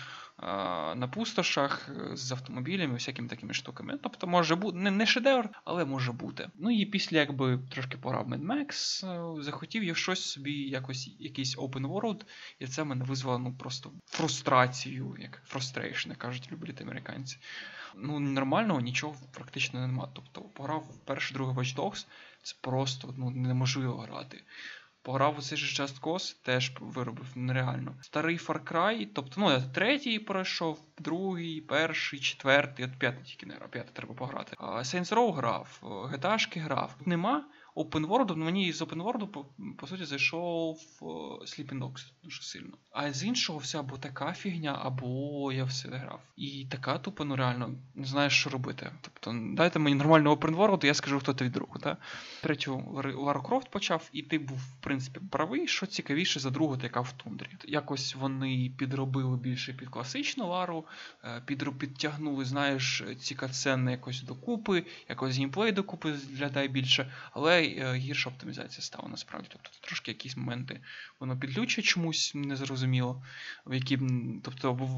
на 0.96 1.08
пустошах 1.14 1.90
е, 1.90 2.18
з 2.18 2.32
автомобілями, 2.32 2.94
всякими 2.94 3.28
такими 3.28 3.54
штуками. 3.54 4.00
Тобто, 4.04 4.28
може 4.28 4.56
бути 4.56 4.78
не, 4.78 4.92
не 4.92 5.06
шедевр, 5.06 5.50
але 5.66 5.86
може 5.86 6.12
бути. 6.12 6.50
Ну 6.56 6.72
і 6.72 6.86
після 6.86 7.18
якби 7.18 7.60
трошки 7.70 7.98
пограв 7.98 8.28
Mad 8.28 8.46
Max, 8.46 9.06
е, 9.40 9.44
захотів 9.44 9.84
я 9.84 9.96
щось 9.96 10.24
собі, 10.24 10.54
якось 10.54 11.10
якийсь 11.20 11.58
open 11.58 11.88
world, 11.88 12.22
і 12.60 12.68
це 12.68 12.84
мене 12.84 13.06
визвало 13.06 13.40
ну 13.40 13.54
просто 13.54 13.92
фрустрацію, 14.06 15.16
як 15.20 15.42
frustration, 15.54 16.16
кажуть, 16.16 16.52
люблять 16.52 16.82
американці. 16.82 17.38
Ну, 17.96 18.20
нормального 18.20 18.82
нічого 18.82 19.16
практично 19.32 19.88
нема. 19.88 20.10
Тобто, 20.14 20.42
пограв 20.42 20.98
перший 21.06 21.36
другий 21.36 21.56
Watch 21.56 21.76
Dogs, 21.76 22.06
це 22.44 22.56
просто 22.62 23.14
ну, 23.18 23.30
неможливо 23.30 23.98
грати. 23.98 24.44
Пограв 25.04 25.36
у 25.38 25.42
Just 25.82 26.02
Cause, 26.02 26.36
теж 26.44 26.72
виробив 26.80 27.28
нереально. 27.36 27.96
Старий 28.02 28.38
Far 28.38 28.60
Cry, 28.72 29.08
тобто, 29.16 29.42
ну, 29.42 29.52
я 29.52 29.62
третій 29.62 30.20
пройшов, 30.20 30.80
другий, 30.98 31.62
перший, 31.62 32.20
четвертий, 32.20 32.86
от 32.86 33.00
п'ятий 33.00 33.24
тільки 33.24 33.46
не 33.46 33.54
грав, 33.54 33.72
п'ятий 33.72 33.92
треба 33.94 34.14
пограти. 34.14 34.56
Saints 34.60 35.14
Row 35.14 35.34
грав, 35.34 35.80
GTA 35.84 36.60
грав. 36.60 36.96
Нема 37.06 37.46
Open 37.76 38.08
World, 38.08 38.36
мені 38.36 38.74
з 38.74 38.82
Open 38.82 39.04
World, 39.04 39.28
по, 39.78 39.88
суті, 39.88 40.06
зайшов 40.06 40.80
е, 41.02 41.06
Sleeping 41.46 41.80
Dogs 41.80 42.12
дуже 42.24 42.42
сильно. 42.42 42.78
А 42.92 43.14
з 43.14 43.24
іншого 43.24 43.60
все 43.60 43.80
або 43.80 43.98
така 43.98 44.34
фігня, 44.34 44.80
або 44.82 45.52
я 45.52 45.64
все 45.64 45.90
грав. 45.90 46.20
І 46.38 46.68
така 46.70 46.98
тупо, 46.98 47.26
ну 47.26 47.36
реально, 47.36 47.72
не 47.96 48.06
знаєш, 48.06 48.34
що 48.34 48.50
робити. 48.50 48.92
Тобто, 49.02 49.36
дайте 49.54 49.80
мені 49.80 49.96
нормальну 49.96 50.34
Open 50.34 50.56
World, 50.56 50.86
я 50.86 50.94
скажу, 50.94 51.20
хто 51.20 51.34
ти 51.34 51.46
від 51.46 51.52
другу. 51.52 51.80
Та? 51.80 51.98
Третю 52.42 52.78
Lara 52.96 53.42
Croft 53.42 53.70
почав, 53.70 54.10
і 54.14 54.22
ти 54.22 54.40
був, 54.40 54.58
в 54.58 54.76
принципі, 54.80 55.20
правий, 55.30 55.68
що 55.68 55.86
цікавіше 55.86 56.40
за 56.40 56.50
другу, 56.50 56.78
яка 56.84 57.02
в 57.02 57.12
тундрі. 57.12 57.50
Якось 57.66 58.16
вони 58.16 58.72
підробили 58.78 59.38
більше 59.38 59.74
під 59.74 59.90
класичну 59.90 60.48
Лару, 60.48 60.86
е, 61.24 61.42
підтягнули, 61.78 62.46
знаєш, 62.46 63.04
ці 63.20 63.36
катсцени 63.36 63.92
якось 63.92 64.22
докупи, 64.22 64.84
якось 65.10 65.38
геймплей 65.38 65.72
докупи 65.72 66.14
зглядає 66.14 66.68
більше, 66.68 67.14
але 67.32 67.61
гірша 67.96 68.30
оптимізація 68.30 68.82
стала 68.82 69.10
насправді. 69.10 69.48
Тобто 69.52 69.70
трошки 69.82 70.12
якісь 70.12 70.38
моменти 70.38 70.82
воно 71.20 71.40
підлюче 71.40 71.82
чомусь 71.82 72.32
незрозуміло, 72.36 73.24
в 73.66 73.74
які 73.74 74.00
тобто 74.44 74.90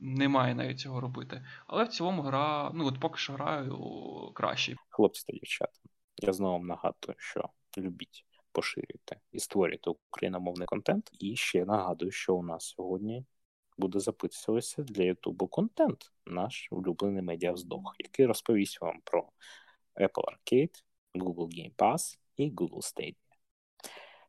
немає 0.00 0.54
навіть 0.54 0.80
цього 0.80 1.00
робити. 1.00 1.44
Але 1.66 1.84
в 1.84 1.88
цілому 1.88 2.22
гра, 2.22 2.70
ну 2.74 2.86
от 2.86 3.00
поки 3.00 3.18
що 3.18 3.32
граю 3.32 3.78
краще. 4.34 4.76
Хлопці 4.88 5.24
та 5.26 5.32
дівчата, 5.32 5.80
я 6.16 6.32
знову 6.32 6.52
вам 6.52 6.66
нагадую, 6.66 7.14
що 7.18 7.48
любіть. 7.78 8.24
Поширюйте 8.52 9.16
і 9.32 9.38
створюйте 9.38 9.90
україномовний 9.90 10.66
контент. 10.66 11.10
І 11.18 11.36
ще 11.36 11.64
нагадую, 11.64 12.10
що 12.10 12.34
у 12.34 12.42
нас 12.42 12.64
сьогодні 12.64 13.24
буде 13.78 14.00
записуватися 14.00 14.82
для 14.82 15.04
Ютубу 15.04 15.46
контент, 15.46 16.12
наш 16.26 16.68
улюблений 16.70 17.22
медіавздох, 17.22 17.94
який 17.98 18.26
розповість 18.26 18.80
вам 18.80 19.00
про 19.04 19.28
Apple 19.96 20.24
Arcade, 20.24 20.82
Google 21.14 21.48
Game 21.48 21.74
Pass 21.74 22.18
і 22.36 22.50
Google 22.50 22.94
Stadia. 22.94 23.14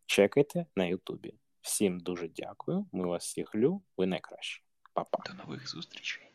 Чекайте 0.06 0.66
на 0.76 0.86
Ютубі. 0.86 1.34
Всім 1.62 2.00
дуже 2.00 2.28
дякую. 2.28 2.86
Ми 2.92 3.08
вас 3.08 3.26
всіх 3.26 3.56
лю, 3.56 3.82
ви 3.98 4.06
найкращі. 4.06 4.64
Па-па. 4.94 5.24
До 5.26 5.34
нових 5.34 5.70
зустрічей. 5.70 6.35